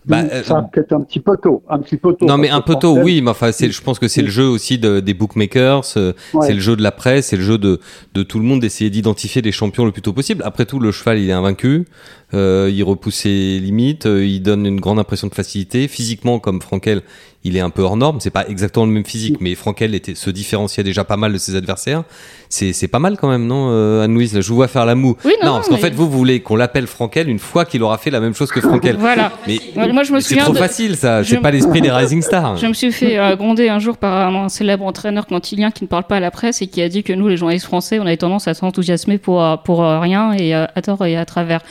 Bah, 0.08 0.24
euh, 0.32 0.42
ça 0.44 0.68
peut-être 0.72 0.94
un 0.94 1.02
petit 1.02 1.20
peu 1.20 1.36
tôt, 1.38 1.64
un 1.70 1.80
petit 1.80 1.98
peu 1.98 2.14
tôt. 2.14 2.26
Non, 2.26 2.38
mais 2.38 2.50
un 2.50 2.62
tôt, 2.62 2.74
Frankel- 2.74 3.04
oui, 3.04 3.22
mais 3.22 3.32
enfin, 3.32 3.52
c'est, 3.52 3.70
je 3.72 3.82
pense 3.82 4.00
que 4.00 4.08
c'est 4.08 4.22
le 4.22 4.30
jeu 4.30 4.46
aussi 4.48 4.78
de- 4.78 5.00
des 5.02 5.14
bookmakers, 5.14 5.84
euh, 5.98 6.14
Ouais. 6.34 6.48
c'est 6.48 6.54
le 6.54 6.60
jeu 6.62 6.76
de 6.76 6.82
la 6.84 6.92
presse, 6.92 7.28
c'est 7.28 7.38
le 7.38 7.44
jeu 7.44 7.58
de, 7.58 7.80
de 8.14 8.24
tout 8.24 8.40
le 8.40 8.46
monde 8.46 8.62
d'essayer 8.62 8.90
d'identifier 8.90 9.42
les 9.42 9.52
champions 9.52 9.86
le 9.86 9.92
plus 9.92 10.02
tôt 10.02 10.14
possible. 10.14 10.42
Après 10.46 10.66
tout, 10.66 10.80
le 10.80 10.92
cheval, 10.92 11.20
il 11.20 11.30
est 11.30 11.34
invaincu, 11.34 11.86
euh, 12.34 12.72
il 12.74 12.84
repousse 12.84 13.16
ses 13.16 13.60
limites, 13.60 14.06
euh, 14.06 14.26
il 14.26 14.42
donne 14.42 14.66
une 14.66 14.80
grande 14.80 15.00
impression 15.00 15.28
de 15.28 15.34
facilité. 15.36 15.88
Physiquement, 15.88 16.40
comme 16.40 16.62
Frankel, 16.62 17.02
il 17.48 17.58
est 17.58 17.62
un 17.62 17.70
peu 17.70 17.82
hors 17.82 17.98
norme. 17.98 18.20
C'est 18.20 18.30
pas 18.30 18.48
exactement 18.48 18.86
le 18.86 18.92
même 18.92 19.06
physique, 19.06 19.38
mais 19.40 19.56
Frankel 19.56 19.96
était, 19.96 20.16
se 20.16 20.30
différenciait 20.30 20.84
déjà 20.84 21.04
pas 21.04 21.18
mal 21.18 21.34
de 21.34 21.38
ses 21.38 21.56
adversaires. 21.56 22.04
C'est, 22.50 22.72
c'est 22.72 22.88
pas 22.88 23.00
mal 23.00 23.18
quand 23.18 23.30
même, 23.30 23.46
non, 23.46 23.70
euh, 23.72 24.04
Anne-Louise 24.04 24.34
là, 24.34 24.42
Je 24.42 24.50
vous 24.50 24.56
vois 24.56 24.68
faire 24.68 24.86
la 24.86 24.96
moue. 24.96 25.18
Oui, 25.26 25.34
non, 25.44 25.56
parce 25.56 25.68
qu'en 25.68 25.78
fait, 25.78 25.94
vous, 25.94 26.10
vous 26.10 26.18
voulez 26.18 26.40
qu'on 26.40 26.56
l'appelle 26.56 26.88
Frankel 26.88 27.28
une 27.30 27.40
fois 27.40 27.66
qu'il 27.66 27.84
aura 27.84 27.98
fait 27.98 28.10
la 28.10 28.20
même 28.20 28.34
chose 28.34 28.52
que 28.52 28.62
Frankel. 28.62 28.98
Voilà. 29.08 29.32
Mais, 29.48 29.60
moi, 29.94 30.04
je 30.04 30.12
me 30.12 30.20
c'est 30.20 30.36
trop 30.38 30.54
de- 30.54 30.58
facile, 30.58 30.96
ça. 30.96 31.22
pas 31.42 31.52
l'esprit 31.52 31.82
des 31.82 31.92
Rising 31.92 32.22
Stars. 32.22 32.58
Je 32.68 32.68
me 32.68 32.74
suis 32.74 32.92
fait 32.92 33.18
euh, 33.18 33.36
gronder 33.36 33.70
un 33.70 33.80
jour 33.80 33.98
par 33.98 34.36
un, 34.36 34.50
célèbre 34.50 34.86
entraîneur 34.86 35.26
quantilien 35.28 35.72
qui 35.72 35.84
ne 35.84 35.88
parle 35.88 36.04
pas 36.04 36.18
à 36.18 36.20
la 36.20 36.32
presse 36.32 36.62
et 36.62 36.68
qui 36.68 36.82
a 36.82 36.90
dit 36.90 37.04
que 37.04 37.14
nous, 37.14 37.28
les 37.28 37.38
journalistes 37.38 37.66
français, 37.66 38.00
on 38.00 38.06
avait 38.06 38.18
tendance 38.18 38.48
à 38.48 38.54
s'enthousiasmer 38.54 39.18
pour, 39.18 39.44
euh, 39.44 39.56
pour 39.58 39.84
euh, 39.84 40.00
rien 40.00 40.34
et 40.34 40.56
euh, 40.56 40.66
à 40.76 40.82
tort 40.82 41.06
et 41.06 41.18
à 41.18 41.26
travers. 41.26 41.62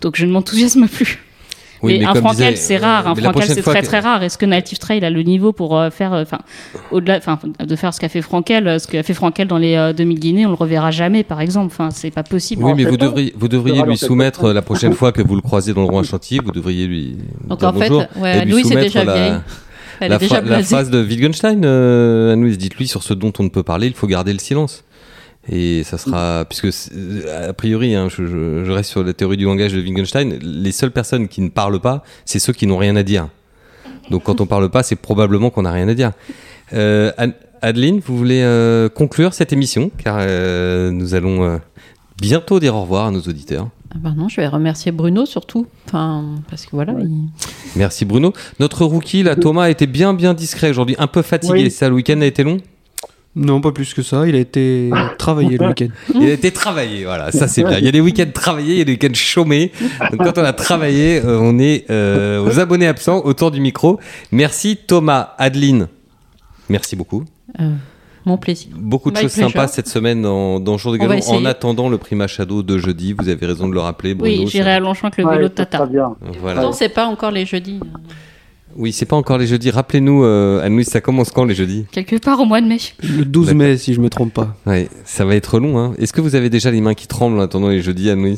Donc 0.00 0.16
je 0.16 0.26
ne 0.26 0.32
m'enthousiasme 0.32 0.86
plus. 0.88 1.23
Oui, 1.84 1.98
mais, 1.98 2.06
un 2.06 2.30
disait, 2.30 2.56
c'est 2.56 2.76
euh, 2.76 2.80
rare. 2.80 3.06
Un 3.06 3.14
Frankel, 3.14 3.30
prochaine 3.32 3.54
c'est 3.54 3.62
très 3.62 3.80
que- 3.80 3.86
très 3.86 4.00
rare. 4.00 4.22
Est-ce 4.22 4.38
que 4.38 4.46
Native 4.46 4.78
Trail 4.78 5.04
a 5.04 5.10
le 5.10 5.22
niveau 5.22 5.52
pour 5.52 5.78
euh, 5.78 5.90
faire, 5.90 6.12
euh, 6.12 6.22
enfin, 6.22 6.38
au-delà, 6.90 7.18
enfin, 7.18 7.38
de 7.58 7.76
faire 7.76 7.92
ce 7.92 8.00
qu'a 8.00 8.08
fait 8.08 8.22
Frankel, 8.22 8.66
euh, 8.66 8.78
ce 8.78 8.88
qu'a 8.88 9.02
fait 9.02 9.14
Frankel 9.14 9.46
dans 9.46 9.58
les 9.58 9.76
euh, 9.76 9.92
2000 9.92 10.18
Guinées, 10.18 10.46
on 10.46 10.50
le 10.50 10.54
reverra 10.54 10.90
jamais, 10.90 11.22
par 11.22 11.40
exemple. 11.40 11.66
Enfin, 11.66 11.90
c'est 11.90 12.10
pas 12.10 12.22
possible. 12.22 12.64
Oui, 12.64 12.72
mais 12.76 12.84
vous 12.84 12.96
devriez, 12.96 13.34
vous 13.36 13.48
devriez 13.48 13.82
lui 13.82 13.96
soumettre 13.96 14.46
euh, 14.46 14.52
la 14.52 14.62
prochaine 14.62 14.94
fois 14.94 15.12
que 15.12 15.22
vous 15.22 15.34
le 15.34 15.42
croisez 15.42 15.74
dans 15.74 15.82
le 15.82 15.88
roi 15.88 16.02
Chantilly, 16.02 16.40
vous 16.44 16.52
devriez 16.52 16.86
lui 16.86 17.16
Donc 17.46 17.60
dire 17.60 17.68
en 17.68 17.72
fait, 17.72 17.90
ouais, 18.16 18.38
et 18.38 18.44
lui 18.44 18.52
Louise 18.52 18.66
est 18.66 18.68
soumettre 18.70 18.86
déjà 18.86 19.04
la, 19.04 19.14
vieille. 19.14 19.40
Elle 20.00 20.10
la, 20.10 20.16
est 20.16 20.18
déjà 20.18 20.40
la 20.40 20.62
phrase 20.62 20.90
de 20.90 21.02
Wittgenstein. 21.02 21.64
Euh, 21.64 22.32
Anne-Louise, 22.32 22.58
dites-lui 22.58 22.88
sur 22.88 23.02
ce 23.02 23.14
dont 23.14 23.32
on 23.38 23.44
ne 23.44 23.48
peut 23.48 23.62
parler, 23.62 23.86
il 23.86 23.94
faut 23.94 24.06
garder 24.06 24.32
le 24.32 24.38
silence. 24.38 24.84
Et 25.48 25.82
ça 25.84 25.98
sera, 25.98 26.44
puisque 26.48 26.68
a 27.30 27.52
priori, 27.52 27.94
hein, 27.94 28.08
je, 28.08 28.24
je- 28.26 28.64
je 28.64 28.70
reste 28.72 28.90
sur 28.90 29.04
la 29.04 29.12
théorie 29.12 29.36
du 29.36 29.44
langage 29.44 29.72
de 29.74 29.80
Wittgenstein, 29.80 30.38
les 30.40 30.72
seules 30.72 30.90
personnes 30.90 31.28
qui 31.28 31.40
ne 31.42 31.50
parlent 31.50 31.80
pas, 31.80 32.02
c'est 32.24 32.38
ceux 32.38 32.52
qui 32.54 32.66
n'ont 32.66 32.78
rien 32.78 32.96
à 32.96 33.02
dire. 33.02 33.28
Donc 34.10 34.22
quand 34.24 34.40
on 34.40 34.46
parle 34.46 34.70
pas, 34.70 34.82
c'est 34.82 34.96
probablement 34.96 35.50
qu'on 35.50 35.62
n'a 35.62 35.72
rien 35.72 35.88
à 35.88 35.94
dire. 35.94 36.12
Euh, 36.72 37.12
Adeline, 37.62 38.00
vous 38.04 38.16
voulez 38.16 38.42
euh, 38.42 38.88
conclure 38.88 39.34
cette 39.34 39.52
émission, 39.52 39.90
car 39.98 40.16
euh, 40.20 40.90
nous 40.90 41.14
allons 41.14 41.44
euh, 41.44 41.58
bientôt 42.20 42.58
dire 42.60 42.74
au 42.74 42.82
revoir 42.82 43.06
à 43.06 43.10
nos 43.10 43.20
auditeurs. 43.20 43.68
Ah 43.94 43.98
bah 44.00 44.12
non, 44.16 44.28
je 44.28 44.36
vais 44.40 44.48
remercier 44.48 44.92
Bruno 44.92 45.24
surtout. 45.24 45.66
Enfin, 45.86 46.24
parce 46.50 46.64
que 46.66 46.70
voilà. 46.72 46.94
il- 47.00 47.28
Merci 47.76 48.04
Bruno. 48.04 48.32
Notre 48.60 48.84
rookie, 48.84 49.22
là, 49.22 49.36
Thomas, 49.36 49.64
a 49.64 49.70
été 49.70 49.86
bien 49.86 50.14
bien 50.14 50.34
discret 50.34 50.70
aujourd'hui, 50.70 50.96
un 50.98 51.06
peu 51.06 51.22
fatigué. 51.22 51.64
Oui. 51.64 51.70
Ça, 51.70 51.88
le 51.88 51.94
week-end 51.94 52.20
a 52.20 52.26
été 52.26 52.42
long 52.44 52.58
Non, 53.36 53.60
pas 53.60 53.72
plus 53.72 53.94
que 53.94 54.02
ça. 54.02 54.28
Il 54.28 54.36
a 54.36 54.38
été 54.38 54.90
travaillé 55.18 55.58
le 55.58 55.66
week-end. 55.66 55.88
Il 56.14 56.28
a 56.28 56.32
été 56.32 56.52
travaillé, 56.52 57.04
voilà, 57.04 57.32
ça 57.32 57.48
c'est 57.48 57.64
bien. 57.64 57.78
Il 57.78 57.84
y 57.84 57.88
a 57.88 57.92
des 57.92 58.00
week-ends 58.00 58.30
travaillés, 58.32 58.74
il 58.74 58.78
y 58.78 58.82
a 58.82 58.84
des 58.84 58.92
week-ends 58.92 59.14
chômés. 59.14 59.72
Donc 60.12 60.22
quand 60.22 60.38
on 60.38 60.44
a 60.44 60.52
travaillé, 60.52 61.20
euh, 61.24 61.38
on 61.40 61.58
est 61.58 61.84
euh, 61.90 62.44
aux 62.44 62.60
abonnés 62.60 62.86
absents 62.86 63.24
autour 63.24 63.50
du 63.50 63.60
micro. 63.60 63.98
Merci 64.30 64.76
Thomas, 64.76 65.34
Adeline. 65.38 65.88
Merci 66.68 66.94
beaucoup. 66.94 67.24
euh, 67.60 67.72
mon 68.24 68.38
plaisir. 68.38 68.68
Beaucoup 68.74 69.10
de 69.10 69.16
My 69.16 69.22
choses 69.24 69.34
pleasure. 69.34 69.50
sympas 69.50 69.68
cette 69.68 69.88
semaine 69.88 70.22
dans, 70.22 70.58
dans 70.60 70.78
Jour 70.78 70.92
de 70.92 70.98
On 70.98 71.00
va 71.02 71.08
Galop. 71.08 71.18
essayer. 71.18 71.36
En 71.36 71.44
attendant 71.44 71.88
le 71.90 71.98
prix 71.98 72.16
Machado 72.16 72.62
de 72.62 72.78
jeudi, 72.78 73.12
vous 73.18 73.28
avez 73.28 73.44
raison 73.44 73.68
de 73.68 73.74
le 73.74 73.80
rappeler. 73.80 74.14
Bruno, 74.14 74.32
Oui, 74.44 74.46
j'irai 74.48 74.70
à 74.74 74.80
Longchamp 74.80 75.08
avec 75.08 75.18
le 75.18 75.24
Ouais, 75.26 75.36
vélo 75.36 75.48
de 75.48 75.54
Tata. 75.54 75.78
Très 75.80 75.88
bien. 75.88 76.14
Voilà. 76.40 76.62
Non, 76.62 76.72
c'est 76.72 76.88
pas 76.88 77.04
encore 77.06 77.32
les 77.32 77.44
jeudis. 77.44 77.80
Oui, 78.76 78.92
c'est 78.92 79.06
pas 79.06 79.16
encore 79.16 79.38
les 79.38 79.46
jeudis. 79.46 79.70
Rappelez-nous, 79.70 80.24
euh, 80.24 80.60
Anne-Louise, 80.64 80.88
ça 80.88 81.00
commence 81.00 81.30
quand 81.30 81.44
les 81.44 81.54
jeudis? 81.54 81.84
Quelque 81.92 82.16
part 82.16 82.40
au 82.40 82.44
mois 82.44 82.60
de 82.60 82.66
mai. 82.66 82.78
Le 83.02 83.24
12 83.24 83.54
mai, 83.54 83.76
si 83.76 83.94
je 83.94 84.00
me 84.00 84.10
trompe 84.10 84.32
pas. 84.34 84.56
Ouais, 84.66 84.88
ça 85.04 85.24
va 85.24 85.36
être 85.36 85.58
long. 85.60 85.78
Hein. 85.78 85.94
Est-ce 85.98 86.12
que 86.12 86.20
vous 86.20 86.34
avez 86.34 86.50
déjà 86.50 86.70
les 86.70 86.80
mains 86.80 86.94
qui 86.94 87.06
tremblent 87.06 87.38
en 87.38 87.42
attendant 87.42 87.68
les 87.68 87.82
jeudis, 87.82 88.08
je- 88.10 88.36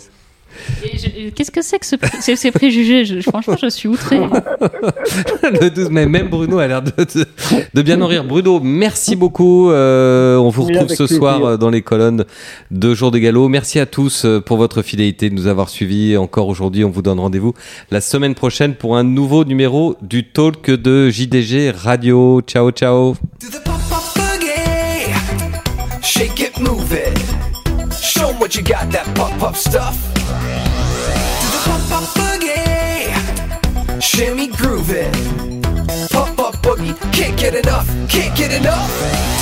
Qu'est-ce 1.34 1.50
que 1.50 1.62
c'est 1.62 1.78
que 1.78 1.86
ce 1.86 1.96
pré- 1.96 2.10
ces, 2.20 2.36
ces 2.36 2.50
préjugés 2.50 3.04
Je- 3.04 3.20
Franchement, 3.20 3.56
je 3.60 3.68
suis 3.68 3.88
outrée. 3.88 4.20
Le 5.42 5.68
12 5.70 5.90
mai, 5.90 6.06
même 6.06 6.28
Bruno 6.28 6.58
a 6.58 6.66
l'air 6.66 6.82
de, 6.82 6.90
de, 6.96 7.26
de 7.74 7.82
bien 7.82 8.00
en 8.00 8.06
rire. 8.06 8.24
Bruno, 8.24 8.60
merci 8.62 9.16
beaucoup. 9.16 9.70
Euh, 9.70 10.36
on 10.36 10.48
vous 10.48 10.64
retrouve 10.64 10.88
ce 10.88 10.94
plaisir. 11.04 11.16
soir 11.18 11.44
euh, 11.44 11.56
dans 11.56 11.70
les 11.70 11.82
colonnes 11.82 12.24
de 12.70 12.94
Jour 12.94 13.10
de 13.10 13.18
Galop. 13.18 13.48
Merci 13.48 13.78
à 13.80 13.86
tous 13.86 14.24
euh, 14.24 14.40
pour 14.40 14.56
votre 14.56 14.82
fidélité 14.82 15.30
de 15.30 15.34
nous 15.34 15.46
avoir 15.46 15.68
suivis. 15.68 16.16
Encore 16.16 16.48
aujourd'hui, 16.48 16.84
on 16.84 16.90
vous 16.90 17.02
donne 17.02 17.20
rendez-vous 17.20 17.54
la 17.90 18.00
semaine 18.00 18.34
prochaine 18.34 18.74
pour 18.74 18.96
un 18.96 19.04
nouveau 19.04 19.44
numéro 19.44 19.96
du 20.02 20.24
talk 20.24 20.70
de 20.70 21.10
JDG 21.10 21.70
Radio. 21.70 22.40
Ciao, 22.46 22.70
ciao. 22.70 23.14
Shake 26.02 26.40
it, 26.40 26.58
move 26.60 26.92
it. 26.92 27.05
Show 28.16 28.32
what 28.32 28.56
you 28.56 28.62
got, 28.62 28.90
that 28.92 29.14
pop 29.14 29.38
pop 29.38 29.56
stuff. 29.56 29.94
Do 30.14 30.22
the 31.52 31.60
pop 31.66 31.82
pop 31.90 32.04
boogie. 32.16 34.00
Shimmy, 34.00 34.46
groove 34.48 34.90
it. 34.90 35.12
Pop 36.10 36.34
pop 36.34 36.54
boogie, 36.62 36.96
can't 37.12 37.38
get 37.38 37.54
enough, 37.54 37.86
can't 38.08 38.34
get 38.34 38.52
enough. 38.52 39.35